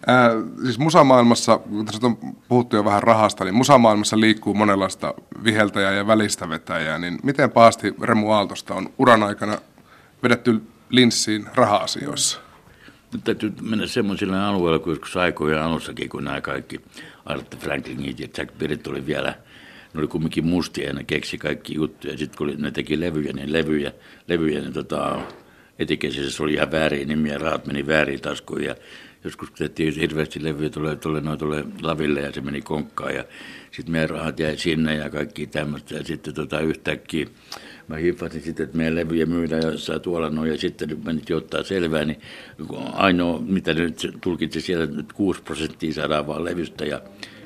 Äh, 0.08 0.62
siis 0.62 0.78
musamaailmassa, 0.78 1.58
kun 1.58 1.87
tässä 1.87 2.06
on 2.06 2.18
puhuttu 2.48 2.76
jo 2.76 2.84
vähän 2.84 3.02
rahasta, 3.02 3.44
niin 3.44 3.54
musamaailmassa 3.54 4.20
liikkuu 4.20 4.54
monenlaista 4.54 5.14
viheltäjää 5.44 5.92
ja 5.92 6.06
välistä 6.06 6.48
vetäjää, 6.48 6.98
niin 6.98 7.18
miten 7.22 7.50
pahasti 7.50 7.94
Remu 8.00 8.30
Aaltosta 8.30 8.74
on 8.74 8.92
uran 8.98 9.22
aikana 9.22 9.58
vedetty 10.22 10.62
linssiin 10.90 11.46
raha-asioissa? 11.54 12.40
Nyt 13.14 13.24
täytyy 13.24 13.53
mennä 13.62 13.87
semmoisille 13.87 14.38
alueille, 14.40 14.79
kuin 14.79 14.92
joskus 14.92 15.16
aikojen 15.16 15.62
alussakin, 15.62 16.09
kun 16.09 16.24
nämä 16.24 16.40
kaikki 16.40 16.81
Art 17.24 17.59
Franklinit 17.59 18.20
ja 18.20 18.29
Jack 18.38 18.59
Bird 18.59 18.87
oli 18.87 19.07
vielä, 19.07 19.35
ne 19.94 20.00
oli 20.00 20.07
kumminkin 20.07 20.46
mustia 20.46 20.87
ja 20.87 20.92
ne 20.92 21.05
keksi 21.05 21.38
kaikki 21.38 21.74
juttuja. 21.74 22.18
Sitten 22.18 22.38
kun 22.38 22.55
ne 22.59 22.70
teki 22.70 23.00
levyjä, 23.00 23.33
niin 23.33 23.53
levyjä, 23.53 23.92
levyjä 24.29 24.61
niin 24.61 24.72
tota, 24.72 25.20
etikesissä 25.79 26.42
oli 26.42 26.55
ihan 26.55 26.72
väärin 26.72 27.09
nimiä, 27.09 27.38
rahat 27.38 27.66
meni 27.66 27.87
väärin 27.87 28.20
taskuun 28.20 28.64
ja 28.64 28.74
joskus 29.24 29.50
tehtiin 29.50 29.94
hirveästi 29.94 30.44
levyjä 30.44 30.70
tulee, 30.70 30.96
tulee, 30.96 31.20
noin 31.20 31.38
tulee 31.38 31.64
laville 31.83 32.20
ja 32.20 32.33
se 32.33 32.40
meni 32.40 32.62
konkkaan 32.62 33.14
ja 33.14 33.24
sitten 33.70 33.92
meidän 33.92 34.11
rahat 34.11 34.40
jäi 34.40 34.57
sinne 34.57 34.94
ja 34.94 35.11
kaikki 35.11 35.46
tämmöistä 35.46 35.94
ja 35.94 36.05
sitten 36.05 36.35
tota, 36.35 36.61
yhtäkkiä 36.61 37.27
mä 37.88 37.97
hiffasin 37.97 38.42
sitten, 38.42 38.64
että 38.64 38.77
meidän 38.77 38.94
levyjä 38.94 39.27
myydään 39.27 39.62
jossain 39.62 40.01
tuolla 40.01 40.31
noin, 40.31 40.51
ja 40.51 40.59
sitten 40.59 40.99
menit 41.05 41.31
ottaa 41.31 41.62
selvää, 41.62 42.05
niin 42.05 42.20
ainoa, 42.92 43.40
mitä 43.40 43.75
nyt 43.75 44.18
tulkitsi 44.20 44.61
siellä, 44.61 44.85
että 44.85 45.14
6 45.14 45.42
prosenttia 45.42 45.94
saadaan 45.94 46.27
vaan 46.27 46.44
levystä 46.44 46.85
ja 46.85 47.01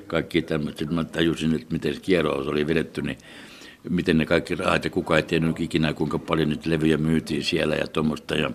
kaikki 0.06 0.42
tämmöistä. 0.42 0.84
Mä 0.84 1.04
tajusin, 1.04 1.54
että 1.54 1.66
miten 1.72 1.94
se 1.94 2.00
kierros 2.00 2.46
oli 2.46 2.66
vedetty, 2.66 3.02
niin 3.02 3.18
miten 3.88 4.18
ne 4.18 4.26
kaikki 4.26 4.54
rahat, 4.54 4.84
ja 4.84 4.90
kukaan 4.90 5.16
ei 5.16 5.22
tiennyt 5.22 5.60
ikinä, 5.60 5.92
kuinka 5.92 6.18
paljon 6.18 6.48
nyt 6.48 6.66
levyjä 6.66 6.96
myytiin 6.96 7.44
siellä 7.44 7.74
ja 7.74 7.86
tuommoista. 7.86 8.34
Ja, 8.34 8.50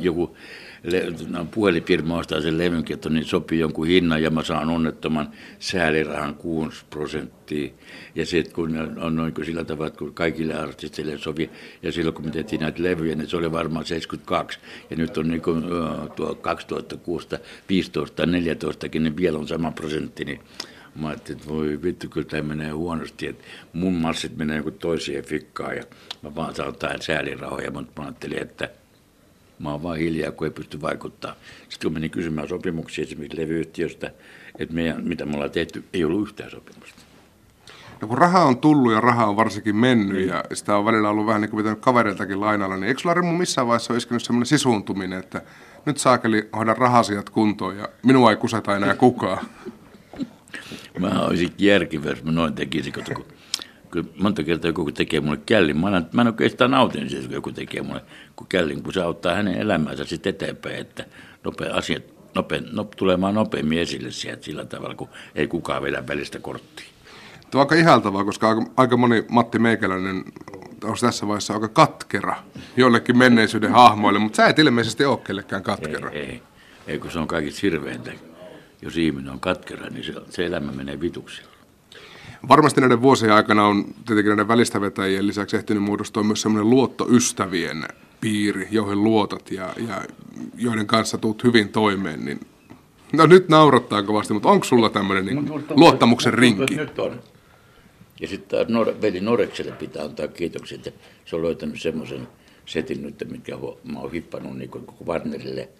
joku 0.00 0.36
le, 0.82 1.02
no, 1.28 1.44
puhelinfirma 1.44 2.18
ostaa 2.18 2.40
sen 2.40 2.60
että 2.90 3.10
niin 3.10 3.24
sopii 3.24 3.58
jonkun 3.58 3.86
hinnan 3.86 4.22
ja 4.22 4.30
mä 4.30 4.42
saan 4.42 4.68
onnettoman 4.68 5.30
säälirahan 5.58 6.34
6 6.34 6.84
prosenttia. 6.90 7.70
Ja 8.14 8.26
sitten 8.26 8.54
kun 8.54 8.98
on 9.00 9.16
noin 9.16 9.34
kuin 9.34 9.44
sillä 9.44 9.64
tavalla, 9.64 9.86
että 9.86 9.98
kun 9.98 10.14
kaikille 10.14 10.54
artisteille 10.54 11.18
sovi, 11.18 11.50
ja 11.82 11.92
silloin 11.92 12.14
kun 12.14 12.24
me 12.24 12.30
tehtiin 12.30 12.60
näitä 12.60 12.82
levyjä, 12.82 13.14
niin 13.14 13.28
se 13.28 13.36
oli 13.36 13.52
varmaan 13.52 13.86
72, 13.86 14.58
ja 14.90 14.96
nyt 14.96 15.18
on 15.18 15.28
niin 15.28 15.42
kuin, 15.42 15.64
tuo 16.16 16.34
2006, 16.34 17.28
15 17.68 18.16
tai 18.16 18.26
14, 18.26 18.86
niin 18.94 19.16
vielä 19.16 19.38
on 19.38 19.48
sama 19.48 19.70
prosentti, 19.70 20.24
niin 20.24 20.40
Mä 20.96 21.08
ajattelin, 21.08 21.38
että 21.40 21.52
voi 21.52 21.82
vittu, 21.82 22.08
kyllä 22.08 22.26
tämä 22.26 22.42
menee 22.42 22.70
huonosti, 22.70 23.26
että 23.26 23.44
mun 23.72 23.94
massit 23.94 24.36
menee 24.36 24.56
joku 24.56 24.70
toiseen 24.70 25.24
fikkaan 25.24 25.76
ja 25.76 25.82
mä 26.22 26.34
vaan 26.34 26.54
saan 26.54 26.68
jotain 26.68 27.02
säälirahoja, 27.02 27.70
mutta 27.70 28.02
mä 28.02 28.06
ajattelin, 28.06 28.42
että 28.42 28.68
mä 29.58 29.70
oon 29.70 29.82
vaan 29.82 29.98
hiljaa, 29.98 30.32
kun 30.32 30.46
ei 30.46 30.50
pysty 30.50 30.80
vaikuttaa. 30.80 31.34
Sitten 31.68 31.88
kun 31.88 31.92
menin 31.92 32.10
kysymään 32.10 32.48
sopimuksia 32.48 33.04
esimerkiksi 33.04 33.40
levyyhtiöstä, 33.40 34.10
että 34.58 34.74
meidän, 34.74 35.04
mitä 35.04 35.26
me 35.26 35.34
ollaan 35.34 35.50
tehty, 35.50 35.84
ei 35.92 36.04
ollut 36.04 36.28
yhtään 36.28 36.50
sopimusta. 36.50 37.02
No 38.00 38.08
kun 38.08 38.18
raha 38.18 38.44
on 38.44 38.58
tullut 38.58 38.92
ja 38.92 39.00
raha 39.00 39.26
on 39.26 39.36
varsinkin 39.36 39.76
mennyt 39.76 40.22
mm. 40.22 40.28
ja 40.28 40.44
sitä 40.52 40.76
on 40.76 40.84
välillä 40.84 41.08
ollut 41.08 41.26
vähän 41.26 41.40
niin 41.40 41.50
kuin 41.50 41.58
pitänyt 41.58 41.80
kavereiltakin 41.80 42.40
lainalla, 42.40 42.76
niin 42.76 42.88
eikö 42.88 43.00
sulla 43.00 43.14
Rimu 43.14 43.32
missään 43.32 43.66
vaiheessa 43.66 43.92
ole 43.92 43.98
iskenyt 43.98 44.22
sellainen 44.22 44.46
sisuuntuminen, 44.46 45.18
että 45.18 45.42
nyt 45.86 45.98
saakeli 45.98 46.48
hoida 46.56 46.74
rahasiat 46.74 47.30
kuntoon 47.30 47.76
ja 47.76 47.88
minua 48.02 48.30
ei 48.30 48.36
kuseta 48.36 48.76
enää 48.76 48.94
kukaan? 48.94 49.46
mä 50.98 51.20
olisin 51.20 51.52
järkevä, 51.58 52.10
jos 52.10 52.24
mä 52.24 52.32
noin 52.32 52.54
tekisin, 52.54 52.92
kun, 52.92 53.24
kun 53.92 54.10
monta 54.18 54.42
kertaa 54.42 54.68
joku 54.68 54.92
tekee 54.92 55.20
mulle 55.20 55.40
källin. 55.46 55.76
Mä, 55.76 55.96
en, 55.96 56.06
mä 56.12 56.22
en 56.22 56.26
oikeastaan 56.26 56.70
nautin 56.70 57.10
siis, 57.10 57.24
kun 57.24 57.34
joku 57.34 57.52
tekee 57.52 57.82
mulle 57.82 58.02
kun 58.36 58.46
källin, 58.46 58.82
kun 58.82 58.92
se 58.92 59.02
auttaa 59.02 59.34
hänen 59.34 59.58
elämäänsä 59.58 60.04
sitten 60.04 60.30
eteenpäin, 60.30 60.76
että 60.76 61.04
nopea 61.44 61.74
asiat 61.74 62.02
nope, 62.34 62.62
no, 62.72 62.84
tulemaan 62.84 63.34
nopeammin 63.34 63.78
esille 63.78 64.10
sieltä 64.10 64.44
sillä 64.44 64.64
tavalla, 64.64 64.94
kun 64.94 65.08
ei 65.34 65.46
kukaan 65.46 65.82
vedä 65.82 66.06
välistä 66.06 66.38
korttia. 66.38 66.86
Tuo 67.50 67.60
on 67.60 67.64
aika 67.64 67.74
ihaltavaa, 67.74 68.24
koska 68.24 68.48
aika, 68.48 68.62
aika 68.76 68.96
moni 68.96 69.24
Matti 69.28 69.58
Meikäläinen 69.58 70.24
on 70.84 70.96
tässä 71.00 71.28
vaiheessa 71.28 71.54
aika 71.54 71.68
katkera 71.68 72.36
jollekin 72.76 73.18
menneisyyden 73.18 73.72
hahmoille, 73.72 74.18
mutta 74.18 74.36
sä 74.36 74.46
et 74.46 74.58
ilmeisesti 74.58 75.04
ole 75.04 75.18
kellekään 75.18 75.62
katkera. 75.62 76.10
Ei, 76.10 76.20
ei, 76.20 76.42
ei 76.86 76.98
kun 76.98 77.10
se 77.10 77.18
on 77.18 77.28
kaikista 77.28 77.60
hirveintä 77.62 78.12
jos 78.82 78.96
ihminen 78.96 79.32
on 79.32 79.40
katkera, 79.40 79.90
niin 79.90 80.04
se, 80.04 80.14
se 80.30 80.46
elämä 80.46 80.72
menee 80.72 81.00
vituksi. 81.00 81.42
Varmasti 82.48 82.80
näiden 82.80 83.02
vuosien 83.02 83.32
aikana 83.32 83.66
on 83.66 83.84
tietenkin 83.84 84.26
näiden 84.26 84.48
välistävetäjien 84.48 85.26
lisäksi 85.26 85.56
ehtinyt 85.56 85.82
muodostua 85.82 86.22
myös 86.22 86.42
semmoinen 86.42 86.70
luottoystävien 86.70 87.84
piiri, 88.20 88.68
joihin 88.70 89.04
luotat 89.04 89.50
ja, 89.50 89.74
ja 89.88 90.02
joiden 90.56 90.86
kanssa 90.86 91.18
tuut 91.18 91.44
hyvin 91.44 91.68
toimeen, 91.68 92.24
niin 92.24 92.40
No 93.12 93.26
nyt 93.26 93.48
naurattaa 93.48 94.02
kovasti, 94.02 94.34
mutta 94.34 94.48
onko 94.48 94.64
sulla 94.64 94.90
tämmöinen 94.90 95.26
niin 95.26 95.50
luottamuksen 95.70 96.34
rinki? 96.34 96.76
Nyt 96.76 96.98
on. 96.98 97.20
Ja 98.20 98.28
sitten 98.28 98.66
Nor- 98.68 99.02
veli 99.02 99.20
Norekselle 99.20 99.72
pitää 99.72 100.04
antaa 100.04 100.28
kiitokset, 100.28 100.86
että 100.86 101.00
se 101.24 101.36
on 101.36 101.42
löytänyt 101.42 101.80
semmoisen 101.80 102.28
setin 102.66 103.02
nyt, 103.02 103.24
mikä 103.30 103.58
mä 103.84 104.00
oon 104.00 104.12
hippannut 104.12 104.58
niin 104.58 104.70
koko 104.70 104.94
Warnerille– 105.06 105.68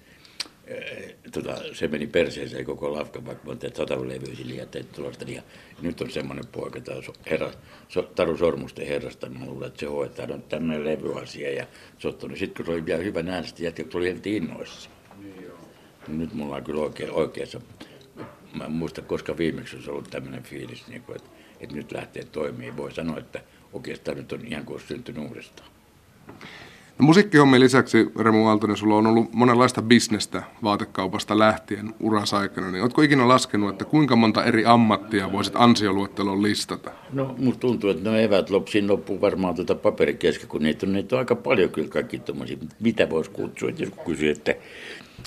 tota, 1.33 1.57
se 1.73 1.89
meni 1.89 2.07
perseeseen 2.07 2.65
koko 2.65 2.93
lafka, 2.93 3.27
vaikka 3.27 3.49
mä 3.49 3.57
tein 3.57 3.77
satalevyysillä 3.77 4.55
ja 4.55 4.67
tein 4.67 4.87
tulosta. 4.87 5.25
Ja 5.31 5.43
nyt 5.83 6.01
on 6.01 6.11
semmoinen 6.11 6.47
poika, 6.47 6.81
tämä 6.81 7.01
herra, 7.31 7.51
so, 7.89 8.03
Taru 8.03 8.37
Sormusten 8.37 8.87
herrasta, 8.87 9.29
niin 9.29 9.41
mä 9.41 9.47
luulen, 9.47 9.69
että 9.69 9.81
se 9.81 9.87
hoitaa 9.87 10.27
on 10.31 10.43
tämmöinen 10.43 10.85
levyasia. 10.85 11.53
Ja 11.53 11.67
se 11.99 12.09
ottoi, 12.09 12.37
sitten 12.37 12.57
kun 12.57 12.67
se 12.67 12.73
oli 12.73 12.87
vielä 12.87 13.03
hyvä 13.03 13.23
äänestä, 13.27 13.63
jätkä 13.63 13.85
tuli 13.85 14.15
heti 14.15 14.37
innoissa. 14.37 14.91
Niin 16.09 16.19
nyt 16.19 16.35
mulla 16.35 16.57
on 16.57 16.65
kyllä 16.65 16.81
oikein, 16.81 17.11
oikeassa, 17.11 17.61
mä 18.55 18.65
en 18.65 18.73
muista 18.73 19.03
koska 19.03 19.37
viimeksi 19.37 19.77
olisi 19.77 19.91
ollut 19.91 20.11
tämmöinen 20.11 20.43
fiilis, 20.43 20.87
niin 20.89 21.03
kuin, 21.03 21.17
että, 21.17 21.31
että 21.61 21.77
nyt 21.77 21.93
lähtee 21.93 22.25
toimimaan. 22.25 22.77
Voi 22.77 22.93
sanoa, 22.93 23.19
että 23.19 23.41
oikeastaan 23.73 24.17
nyt 24.17 24.33
on 24.33 24.47
ihan 24.47 24.65
kuin 24.65 24.81
syntynyt 24.81 25.29
uudestaan. 25.29 25.69
No, 26.99 27.07
musiikkihommien 27.07 27.61
lisäksi, 27.61 28.07
Remu 28.19 28.47
Aaltonen, 28.47 28.77
sulla 28.77 28.97
on 28.97 29.07
ollut 29.07 29.33
monenlaista 29.33 29.83
bisnestä 29.83 30.43
vaatekaupasta 30.63 31.39
lähtien 31.39 31.95
urassa 32.01 32.39
aikana. 32.39 32.71
Niin 32.71 32.83
oletko 32.83 33.03
ikinä 33.03 33.29
laskenut, 33.29 33.71
että 33.71 33.85
kuinka 33.85 34.17
monta 34.17 34.45
eri 34.45 34.67
ammattia 34.67 35.33
voisit 35.33 35.55
ansioluetteloon 35.57 36.43
listata? 36.43 36.91
No 37.13 37.35
musta 37.39 37.61
tuntuu, 37.61 37.91
että 37.91 38.11
ne 38.11 38.25
evät 38.25 38.51
loppuun 38.51 38.89
loppuu 38.89 39.21
varmaan 39.21 39.55
tuota 39.55 39.75
paperikesken, 39.75 40.49
kun 40.49 40.63
niitä 40.63 40.87
on, 40.87 40.93
niitä 40.93 41.17
on 41.17 41.19
aika 41.19 41.35
paljon 41.35 41.71
kyllä 41.71 41.89
kaikki 41.89 42.19
tommosia. 42.19 42.57
Mitä 42.81 43.11
voisi 43.11 43.31
kutsua, 43.31 43.69
että 43.69 43.83
jos 43.83 43.93
kysyy, 44.05 44.31
että, 44.31 44.55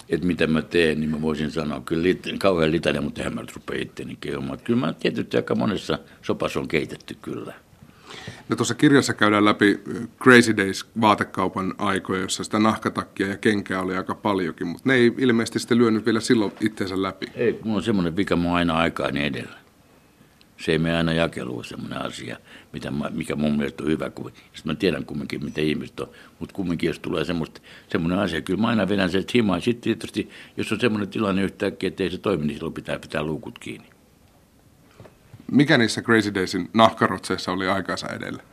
että 0.10 0.28
mitä 0.28 0.48
mä 0.48 0.62
teen, 0.62 1.00
niin 1.00 1.10
mä 1.10 1.22
voisin 1.22 1.52
sanoa 1.52 1.82
kyllä 1.86 2.04
lit, 2.04 2.28
kauhean 2.40 2.72
litania, 2.72 3.02
mutta 3.02 3.22
eihän 3.22 3.36
mä 3.36 3.44
rupea 3.56 3.82
itteni 3.82 4.18
kehumaan. 4.22 4.60
Kyllä 4.64 4.80
mä 4.80 4.94
tietysti 4.94 5.38
aika 5.38 5.56
monessa 5.56 6.00
sopassa 6.22 6.60
on 6.60 6.68
keitetty 6.68 7.16
kyllä. 7.22 7.54
No 8.50 8.56
tuossa 8.56 8.76
kirjassa 8.76 9.14
käydään 9.14 9.46
läpi 9.46 9.80
Crazy 10.24 10.58
Days 10.58 10.90
vaatekaupan 11.02 11.74
aikoja, 11.78 12.22
jossa 12.22 12.44
sitä 12.44 12.60
nahkatakkia 12.60 13.28
ja 13.28 13.38
kenkää 13.38 13.82
oli 13.82 13.98
aika 13.98 14.16
paljonkin, 14.16 14.68
mutta 14.68 14.90
ne 14.90 14.96
ei 14.96 15.14
ilmeisesti 15.18 15.60
sitten 15.60 15.78
lyönyt 15.78 16.06
vielä 16.06 16.20
silloin 16.20 16.52
itseensä 16.62 17.02
läpi. 17.02 17.26
Ei, 17.36 17.60
mulla 17.64 17.78
on 17.78 17.84
semmoinen 17.84 18.16
vika, 18.16 18.36
mä 18.36 18.54
aina 18.54 18.78
aikaani 18.78 19.26
edellä. 19.26 19.60
Se 20.58 20.72
ei 20.72 20.78
mene 20.78 20.98
aina 20.98 21.14
jakeluun 21.14 21.66
semmoinen 21.66 22.02
asia, 22.02 22.38
mitä 22.74 22.92
mä, 22.92 23.10
mikä 23.14 23.36
mun 23.36 23.58
mielestä 23.58 23.84
on 23.84 23.90
hyvä. 23.90 24.10
Kun, 24.10 24.32
mä 24.64 24.76
tiedän 24.76 25.06
kumminkin, 25.06 25.46
miten 25.46 25.64
ihmiset 25.64 26.00
on. 26.00 26.10
Mutta 26.40 26.56
kumminkin, 26.56 26.88
jos 26.88 27.00
tulee 27.00 27.26
semmoinen 27.26 28.20
asia, 28.20 28.42
kyllä 28.42 28.62
mä 28.62 28.68
aina 28.68 28.90
vedän 28.90 29.10
sen 29.10 29.24
himaan. 29.34 29.62
Sitten 29.62 29.82
tietysti, 29.82 30.30
jos 30.58 30.72
on 30.72 30.80
semmoinen 30.80 31.10
tilanne 31.10 31.44
yhtäkkiä, 31.44 31.88
että 31.88 32.04
ei 32.04 32.12
se 32.12 32.18
toimi, 32.18 32.46
niin 32.46 32.56
silloin 32.56 32.74
pitää 32.74 33.00
pitää 33.00 33.24
luukut 33.24 33.60
kiinni. 33.60 33.88
Mikä 35.52 35.78
niissä 35.78 36.02
Crazy 36.02 36.34
Daysin 36.34 36.70
nahkarotseissa 36.74 37.52
oli 37.52 37.68
aikansa 37.68 38.08
edellä? 38.08 38.44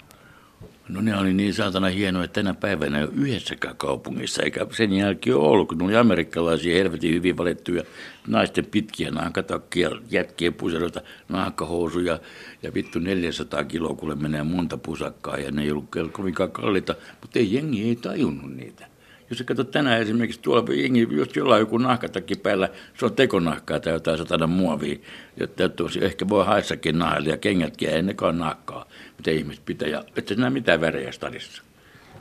No 0.88 1.00
ne 1.00 1.16
oli 1.16 1.32
niin 1.32 1.54
saatana 1.54 1.86
hienoa, 1.86 2.24
että 2.24 2.42
tänä 2.42 2.54
päivänä 2.54 2.98
ei 2.98 3.04
ole 3.04 3.12
yhdessäkään 3.14 3.76
kaupungissa, 3.76 4.42
eikä 4.42 4.66
sen 4.70 4.92
jälkeen 4.92 5.36
ole 5.36 5.48
ollut, 5.48 5.68
kun 5.68 5.78
ne 5.78 5.84
oli 5.84 5.96
amerikkalaisia 5.96 6.76
helvetin 6.76 7.14
hyvin 7.14 7.36
valittuja 7.36 7.82
naisten 8.26 8.64
pitkiä 8.64 9.10
nahkatakkia, 9.10 9.90
jätkien 10.10 10.54
puseroita, 10.54 11.00
nahkahousuja 11.28 12.18
ja 12.62 12.74
vittu 12.74 12.98
400 12.98 13.64
kiloa, 13.64 13.94
kuule 13.94 14.14
menee 14.14 14.42
monta 14.42 14.76
pusakkaa 14.76 15.36
ja 15.36 15.50
ne 15.50 15.62
ei 15.62 15.70
ollut 15.70 15.88
kovinkaan 16.12 16.50
kalliita, 16.50 16.94
mutta 17.20 17.38
ei 17.38 17.54
jengi 17.54 17.84
ei 17.84 17.96
tajunnut 17.96 18.56
niitä. 18.56 18.86
Jos 19.30 19.38
sä 19.38 19.44
katsot 19.44 19.70
tänään 19.70 20.00
esimerkiksi 20.00 20.40
tuolla 20.40 20.74
jengi, 20.74 21.08
jos 21.10 21.36
jollain 21.36 21.60
joku 21.60 21.78
nahkatakki 21.78 22.34
päällä, 22.34 22.68
se 22.98 23.04
on 23.04 23.14
tekonahkaa 23.14 23.80
tai 23.80 23.92
jotain 23.92 24.18
satana 24.18 24.46
muovia. 24.46 24.96
Jotta 25.40 25.62
ehkä 26.00 26.28
voi 26.28 26.46
haissakin 26.46 26.98
nahalle 26.98 27.28
ja 27.28 27.36
kengätkin, 27.36 27.88
ei 27.88 28.02
nekaan 28.02 28.38
nahkaa, 28.38 28.88
mitä 29.18 29.30
ihmiset 29.30 29.64
pitää. 29.64 29.88
Ja 29.88 30.04
et 30.16 30.28
sä 30.28 30.34
näe 30.34 30.50
mitään 30.50 30.80
värejä 30.80 31.12
stadissa. 31.12 31.62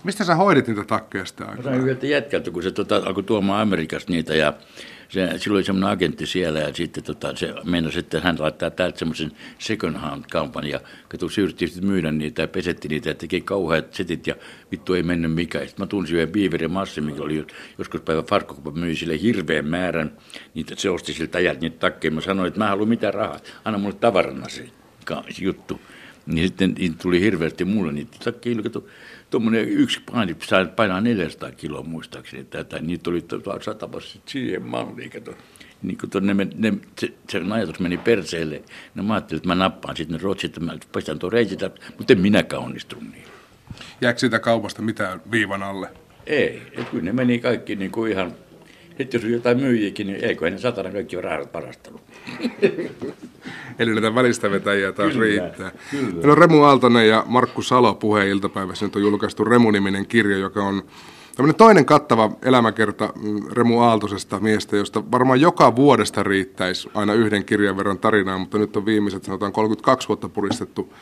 Mistä 0.04 0.24
sä 0.24 0.36
hoidit 0.36 0.68
niitä 0.68 0.84
takkeja 0.84 1.26
sitä 1.26 1.44
aikaa? 1.44 1.58
Mä 1.58 1.64
sain 1.64 1.82
yhdeltä 1.82 2.08
jätkältä, 2.08 2.52
kun 2.52 2.64
se 2.64 2.72
tota, 2.72 2.96
alkoi 2.96 3.24
tuomaan 3.24 3.62
Amerikasta 3.62 4.12
niitä 4.12 4.36
ja 4.36 4.54
se, 5.10 5.38
silloin 5.38 5.60
oli 5.60 5.64
semmoinen 5.64 5.90
agentti 5.90 6.26
siellä 6.26 6.60
ja 6.60 6.74
sitten 6.74 7.04
tota, 7.04 7.36
se 7.36 7.54
meinasi, 7.64 8.00
että 8.00 8.20
hän 8.20 8.36
laittaa 8.40 8.70
täältä 8.70 9.00
semmoisen 9.00 9.32
second 9.60 9.96
hand 9.96 10.24
kaupan 10.32 10.68
ja 10.68 10.80
kato 11.08 11.26
yritti 11.42 11.72
myydä 11.82 12.12
niitä 12.12 12.42
ja 12.42 12.48
pesetti 12.48 12.88
niitä 12.88 13.10
ja 13.10 13.16
teki 13.16 13.42
kauheat 13.42 13.94
setit 13.94 14.28
ja 14.28 14.36
vittu 14.72 14.94
ei 14.94 15.04
mennyt 15.04 15.34
mikään. 15.34 15.68
Sitten 15.68 15.84
mä 15.84 15.88
tunsin 15.88 16.16
yhden 16.16 16.32
Beaverin 16.32 16.72
Massi, 16.72 17.02
mikä 17.02 17.24
oli 17.24 17.46
joskus 17.78 18.02
päivä 18.02 18.22
Farkkokupa 18.22 18.72
myi 18.72 18.96
sille 18.96 19.22
hirveän 19.22 19.66
määrän 19.66 20.12
niitä, 20.54 20.76
se 20.78 20.90
osti 20.90 21.14
siltä 21.14 21.38
ajalta 21.38 21.62
niitä 21.62 21.80
takkeja. 21.80 22.12
Mä 22.12 22.22
sanoin, 22.22 22.48
että 22.48 22.60
mä 22.60 22.68
haluan 22.68 22.90
mitään 22.90 23.14
rahaa, 23.14 23.40
anna 23.66 23.80
mulle 23.80 23.96
tavarana 23.96 24.50
se 24.50 24.70
juttu. 25.42 25.80
Niin 26.26 26.48
sitten 26.48 26.76
niin 26.78 26.98
tuli 26.98 27.22
hirveästi 27.22 27.66
mulle 27.66 27.92
niitä 27.92 28.18
takkeja, 28.24 28.56
tuommoinen 29.30 29.70
yksi 29.70 30.02
paini 30.12 30.36
sai 30.44 30.68
painaa 30.76 31.02
400 31.02 31.52
kiloa 31.52 31.84
muistaakseni, 31.84 32.42
että, 32.42 32.60
että 32.60 32.80
niitä 32.80 33.10
oli 33.10 33.26
satavasti 33.62 34.22
siihen 34.26 34.64
malliin, 34.64 35.12
kato. 35.12 35.34
Niin 35.82 35.98
kun 35.98 36.28
ne, 36.28 36.48
ne, 36.56 36.74
se, 37.00 37.14
se, 37.30 37.42
ajatus 37.52 37.80
meni 37.80 37.98
perseelle, 37.98 38.62
no 38.96 39.04
mä 39.04 39.14
ajattelin, 39.14 39.40
että 39.40 39.48
mä 39.48 39.56
nappaan 39.56 39.98
sitten 39.98 40.18
ne 40.18 40.24
rotsit, 40.24 40.50
että 40.50 40.60
mä 40.60 40.78
paistan 40.92 41.20
tuon 41.20 41.34
reitit, 41.34 41.60
mutta 41.98 42.14
en 42.14 42.20
minäkään 42.20 42.64
onnistunut 42.64 43.12
niin. 43.12 43.24
Jääkö 44.02 44.20
siitä 44.20 44.40
kaupasta 44.40 44.82
mitään 44.82 45.22
viivan 45.32 45.64
alle? 45.64 45.90
Ei, 46.26 46.62
et 46.72 46.90
kyllä 46.90 47.04
ne 47.04 47.14
meni 47.14 47.40
kaikki 47.40 47.76
niin 47.76 47.92
kuin 47.92 48.12
ihan 48.12 48.34
sitten 48.98 49.18
jos 49.20 49.26
on 49.26 49.32
jotain 49.32 49.60
myyjiäkin, 49.60 50.08
niin 50.08 50.26
eikö 50.26 50.50
ne 50.50 50.58
satana 50.58 50.92
kaikki 50.92 51.16
ole 51.16 51.24
rahat 51.24 51.52
parastanut. 51.52 52.02
Eli 53.80 53.94
näitä 53.94 54.16
välistä 54.16 54.52
vetäjiä 54.52 54.92
taas 54.92 55.14
kyllä, 55.14 55.24
riittää. 55.26 55.72
Kyllä. 55.92 56.14
Meillä 56.14 56.32
on 56.32 56.38
Remu 56.38 56.64
Aaltonen 56.64 57.08
ja 57.08 57.24
Markku 57.28 57.62
Salo 57.62 57.96
puheen 57.96 58.28
iltapäivässä. 58.28 58.86
Nyt 58.86 58.96
on 58.96 59.02
julkaistu 59.02 59.44
Remu-niminen 59.44 60.08
kirja, 60.08 60.38
joka 60.38 60.64
on 60.64 60.84
tämmöinen 61.36 61.56
toinen 61.56 61.86
kattava 61.86 62.32
elämäkerta 62.42 63.14
mm, 63.16 63.42
Remu 63.52 63.80
Aaltosesta 63.80 64.40
miestä, 64.40 64.78
josta 64.78 65.12
varmaan 65.12 65.42
joka 65.42 65.76
vuodesta 65.76 66.24
riittäisi 66.24 66.90
aina 66.94 67.14
yhden 67.14 67.46
kirjan 67.46 67.78
verran 67.78 68.00
tarinaa, 68.00 68.38
mutta 68.38 68.58
nyt 68.58 68.78
on 68.78 68.86
viimeiset 68.86 69.24
sanotaan 69.24 69.52
32 69.52 70.08
vuotta 70.08 70.30
puristettu, 70.30 70.94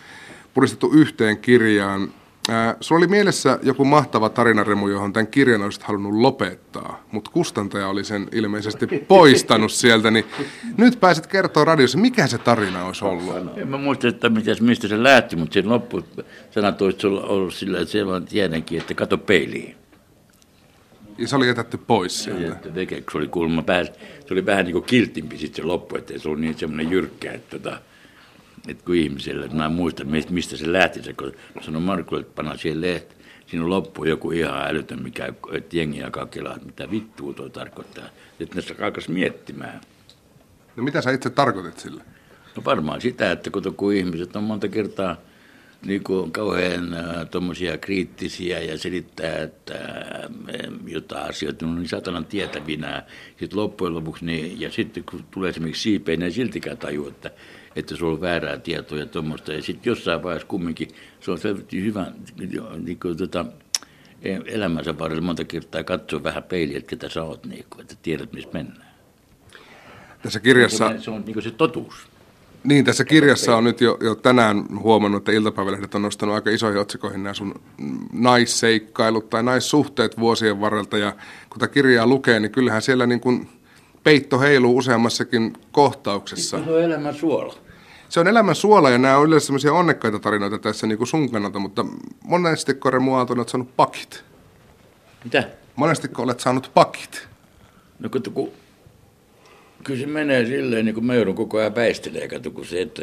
puristettu 0.54 0.92
yhteen 0.94 1.38
kirjaan. 1.38 2.10
Ää, 2.50 2.76
sulla 2.80 3.00
oli 3.00 3.08
mielessä 3.08 3.60
joku 3.62 3.86
mahtava 3.86 4.30
tarinaremu, 4.30 4.88
johon 4.88 5.14
tämän 5.14 5.28
kirjan 5.28 5.62
olisit 5.62 5.84
halunnut 5.84 6.14
lopettaa, 6.14 7.04
mutta 7.12 7.32
kustantaja 7.32 7.88
oli 7.88 8.04
sen 8.04 8.28
ilmeisesti 8.32 8.88
poistanut 9.08 9.72
sieltä, 9.72 10.12
niin 10.12 10.26
nyt 10.78 11.00
pääset 11.00 11.28
kertoa 11.28 11.66
radiossa, 11.66 11.98
mikä 11.98 12.28
se 12.28 12.38
tarina 12.38 12.86
olisi 12.86 13.06
ollut. 13.06 13.58
En 13.58 13.68
mä 13.68 13.78
muista, 13.78 14.08
että 14.08 14.30
mitäs, 14.30 14.62
mistä 14.62 14.88
se 14.88 15.04
lähti, 15.04 15.36
mutta 15.36 15.54
sen 15.54 15.70
loppu 15.70 16.04
sanat 16.52 16.82
olisi 16.82 17.08
ollut 17.08 17.54
sillä, 17.54 17.80
että 17.80 17.92
se 17.92 18.06
vaan 18.06 18.26
tiedänkin, 18.26 18.82
että 18.82 18.94
kato 18.94 19.18
peiliin. 19.18 19.76
Ja 21.18 21.28
se 21.28 21.36
oli 21.36 21.48
jätetty 21.48 21.78
pois 21.78 22.24
sieltä. 22.24 22.70
Se 23.12 23.18
oli 23.18 23.28
kuulemma 23.28 23.62
pääs, 23.62 23.92
se 24.28 24.34
oli 24.34 24.46
vähän 24.46 24.66
niin 24.66 24.74
kuin 24.74 24.86
kiltimpi 24.86 25.38
sitten 25.38 25.64
se 25.64 25.68
loppu, 25.68 25.96
että 25.96 26.20
se 26.20 26.30
oli 26.30 26.42
niin 26.42 26.58
semmoinen 26.58 26.92
jyrkkä, 26.92 27.32
että, 27.32 27.60
tota, 27.60 27.80
että 28.68 28.86
kun 28.86 28.96
ihmiselle, 28.96 29.46
että 29.46 29.58
mä 29.58 29.70
muistan, 29.70 30.08
mistä- 30.08 30.34
mistä 30.34 30.58
se 30.58 30.72
lähti, 30.72 31.04
se 31.04 31.14
kun 31.14 31.34
sanoi 31.62 31.82
Markulle, 31.82 32.22
että 32.22 32.36
panna 32.36 32.58
siihen 32.58 32.82
lehti, 32.82 33.16
siinä 33.48 33.70
loppu 33.70 34.04
joku 34.04 34.32
ihan 34.32 34.68
älytön, 34.68 35.04
mikä, 35.04 35.34
että 35.52 35.78
jengi 35.78 36.04
alkaa 36.04 36.26
kelaa, 36.26 36.56
että 36.56 36.66
mitä 36.66 36.92
vittua 36.92 37.34
tuo 37.34 37.50
tarkoittaa. 37.50 38.06
Että 38.40 38.56
ne 38.56 38.86
alkaisi 38.86 39.12
miettimään. 39.12 39.82
No 40.76 40.84
mitä 40.84 41.02
sä 41.02 41.12
itse 41.12 41.30
tarkoitit 41.30 41.80
sille? 41.80 42.04
No 42.56 42.64
varmaan 42.66 43.02
sitä, 43.02 43.32
että 43.32 43.50
kun, 43.76 43.94
ihmiset 43.94 44.36
on 44.36 44.44
monta 44.44 44.68
kertaa 44.68 45.16
niin 45.86 46.04
kuin 46.04 46.32
kauhean 46.32 46.94
äh, 46.94 47.30
tommosia 47.32 47.78
kriittisiä 47.78 48.60
ja 48.60 48.78
selittää, 48.78 49.38
että 49.38 49.74
äh, 49.74 50.74
jotain 50.88 51.30
asioita 51.30 51.66
on 51.66 51.76
niin 51.76 51.88
satanan 51.88 52.26
tietävinä. 52.26 53.04
Sitten 53.40 53.60
loppujen 53.60 53.94
lopuksi, 53.94 54.26
niin, 54.26 54.62
ja 54.62 54.72
sitten 54.72 55.04
kun 55.04 55.26
tulee 55.32 55.50
esimerkiksi 55.50 55.82
siipeen, 55.82 56.20
niin 56.20 56.26
ei 56.26 56.32
siltikään 56.32 56.78
tajua, 56.78 57.08
että, 57.08 57.32
että 57.76 57.96
se 57.96 58.06
on 58.06 58.22
väärää 58.22 58.58
tietoa 58.58 58.98
ja 58.98 59.06
tuommoista. 59.06 59.54
Ja 59.54 59.62
sitten 59.62 59.92
jossain 59.92 60.24
vaiheessa 60.24 60.48
kumminkin 60.48 60.88
se 61.20 61.32
on 61.32 61.38
selvästi 61.38 61.84
hyvä 61.84 62.12
niin 62.84 63.00
kuin, 63.00 63.18
tota, 63.18 63.46
elämänsä 64.46 65.00
varrella 65.00 65.22
monta 65.24 65.44
kertaa 65.44 65.84
katsoa 65.84 66.24
vähän 66.24 66.44
peiliä, 66.44 66.78
että 66.78 66.90
ketä 66.90 67.10
sä 67.10 67.24
oot, 67.24 67.46
niin 67.46 67.66
kuin, 67.70 67.82
että 67.82 67.96
tiedät, 68.02 68.34
missä 68.34 68.50
mennään. 68.54 68.94
Tässä 70.24 70.40
kirjassa, 70.40 70.94
Se 71.00 71.12
on 71.12 71.24
niin 71.26 71.34
kuin 71.34 71.44
se 71.44 71.52
totuus. 71.52 71.96
niin, 72.64 72.86
tässä 72.86 73.06
kirjassa 73.06 73.56
on 73.56 73.64
nyt 73.64 73.82
jo, 73.82 73.98
jo 74.02 74.16
tänään 74.16 74.66
huomannut, 74.80 75.22
että 75.22 75.32
iltapäivälehdet 75.32 75.96
on 75.96 76.02
nostanut 76.02 76.36
aika 76.36 76.50
isoihin 76.50 76.82
otsikoihin 76.82 77.24
nämä 77.24 77.34
sun 77.34 77.62
naisseikkailut 78.14 79.30
tai 79.30 79.44
naissuhteet 79.44 80.20
vuosien 80.20 80.62
varrelta. 80.62 80.98
Ja 80.98 81.12
kun 81.50 81.60
tätä 81.60 81.74
kirjaa 81.74 82.08
lukee, 82.08 82.40
niin 82.40 82.52
kyllähän 82.52 82.82
siellä 82.82 83.06
niin 83.06 83.20
kuin 83.20 83.50
peitto 84.04 84.40
heiluu 84.40 84.78
useammassakin 84.78 85.54
kohtauksessa. 85.72 86.64
Se 86.64 86.72
on 86.72 86.84
elämän 86.84 87.16
suola. 87.16 87.56
Se 88.10 88.20
on 88.20 88.28
elämän 88.28 88.56
suola 88.56 88.90
ja 88.90 88.98
nämä 88.98 89.18
on 89.18 89.28
yleensä 89.28 89.46
sellaisia 89.46 89.74
onnekkaita 89.74 90.20
tarinoita 90.20 90.60
tässä 90.60 90.88
niin 90.88 90.98
kuin 90.98 91.08
sun 91.08 91.32
kannalta, 91.32 91.60
mutta 91.60 91.86
monesti 92.24 92.74
Remu 92.90 93.14
Aaltonen 93.14 93.40
olet 93.40 93.50
saanut 93.50 93.76
pakit. 93.76 94.24
Mitä? 95.24 95.50
Monesti 95.76 96.08
olet 96.18 96.40
saanut 96.40 96.72
pakit. 96.74 97.28
No 98.00 98.10
kun, 98.10 98.22
kun, 98.34 98.52
kyllä 99.84 100.00
se 100.00 100.06
menee 100.06 100.46
silleen, 100.46 100.86
niin 100.86 100.94
kuin 100.94 101.06
mä 101.06 101.16
joudun 101.16 101.36
koko 101.36 101.58
ajan 101.58 101.76
väistelee, 101.76 102.28
kato, 102.28 102.52
kun 102.52 102.66
se, 102.66 102.82
että, 102.82 103.02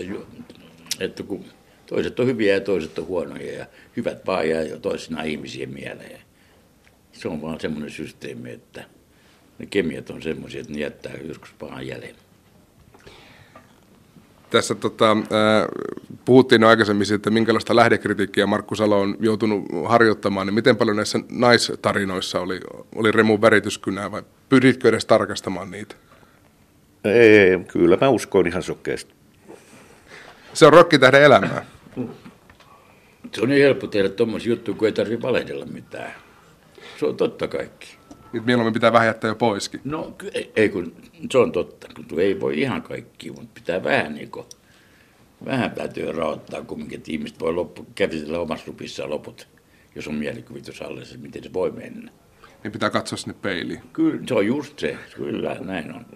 että 1.01 1.23
kun 1.23 1.45
toiset 1.87 2.21
on 2.21 2.27
hyviä 2.27 2.55
ja 2.55 2.61
toiset 2.61 2.99
on 2.99 3.07
huonoja 3.07 3.59
ja 3.59 3.67
hyvät 3.97 4.27
vaan 4.27 4.49
jää 4.49 4.65
toisinaan 4.83 5.27
ihmisien 5.27 5.71
mieleen. 5.71 6.21
Se 7.13 7.29
on 7.29 7.43
vaan 7.43 7.61
semmoinen 7.61 7.91
systeemi, 7.91 8.51
että 8.51 8.85
ne 9.61 9.67
kemiat 9.67 10.11
on 10.11 10.23
semmoisia, 10.23 10.61
että 10.61 10.73
ne 10.73 10.79
jättää 10.79 11.13
joskus 11.29 11.55
pahan 11.59 11.87
jäljen. 11.87 12.15
Tässä 14.51 14.75
tota, 14.75 15.09
ää, 15.09 15.69
puhuttiin 16.25 16.65
aikaisemmin 16.65 17.07
siitä, 17.07 17.17
että 17.17 17.31
minkälaista 17.31 17.77
lähdekritiikkiä 17.77 18.47
Markku 18.47 18.75
Salo 18.75 19.01
on 19.01 19.17
joutunut 19.21 19.65
harjoittamaan, 19.87 20.47
niin 20.47 20.55
miten 20.55 20.77
paljon 20.77 20.97
näissä 20.97 21.21
naistarinoissa 21.31 22.41
oli, 22.41 22.61
oli 22.95 23.13
Remun 23.13 23.41
värityskynää 23.41 24.13
vai 24.13 24.23
pyritkö 24.49 24.89
edes 24.89 25.07
tarkastamaan 25.07 25.71
niitä? 25.71 25.95
Ei, 27.05 27.59
kyllä 27.73 27.99
mä 28.01 28.09
uskon 28.09 28.47
ihan 28.47 28.63
sokeasti. 28.63 29.15
Se 30.55 30.67
on 30.67 30.73
rokkitähden 30.73 31.23
elämää. 31.23 31.67
Se 33.33 33.43
on 33.43 33.49
niin 33.49 33.63
helppo 33.63 33.87
tehdä 33.87 34.09
tuommoisia 34.09 34.51
juttuja, 34.51 34.77
kun 34.77 34.89
ei 34.89 34.93
tarvitse 34.93 35.23
valehdella 35.23 35.67
mitään. 35.67 36.13
Se 37.01 37.07
on 37.07 37.17
totta 37.17 37.49
kaikki. 37.49 38.00
Nyt 38.33 38.47
mieluummin 38.47 38.75
pitää 38.75 38.93
vähän 38.93 39.07
jättää 39.07 39.29
jo 39.29 39.35
poiskin. 39.35 39.81
No 39.85 40.15
ei- 40.35 40.53
ei 40.57 40.69
kun, 40.69 40.95
se 41.31 41.39
on 41.39 41.53
totta, 41.53 41.89
kun 42.09 42.21
ei 42.21 42.41
voi 42.41 42.61
ihan 42.61 42.83
kaikki, 42.83 43.31
mutta 43.31 43.51
pitää 43.55 43.85
vähän 43.85 44.15
niin 44.15 44.31
kuin, 44.31 44.47
vähän 45.45 45.71
täytyy 45.71 46.13
rahoittaa 46.13 46.63
kumminkin, 46.63 46.99
että 46.99 47.13
ihmiset 47.13 47.41
voi 47.41 47.53
loppu, 47.53 47.87
käsitellä 47.95 48.39
omassa 48.39 48.65
lupissaan 48.69 49.11
loput, 49.11 49.49
jos 49.95 50.09
on 50.09 50.15
mielikuvitus 50.15 50.83
alle 50.83 51.05
se, 51.05 51.17
miten 51.19 51.43
se 51.43 51.53
voi 51.53 51.71
mennä. 51.71 52.13
Niin 52.63 52.73
pitää 52.73 52.91
katsoa 52.91 53.17
sinne 53.19 53.35
peiliin. 53.43 53.81
Kyllä, 53.93 54.21
se 54.27 54.35
on 54.35 54.47
just 54.47 54.79
se, 54.79 54.99
kyllä 55.17 55.57
näin 55.61 55.95
on. 55.95 56.07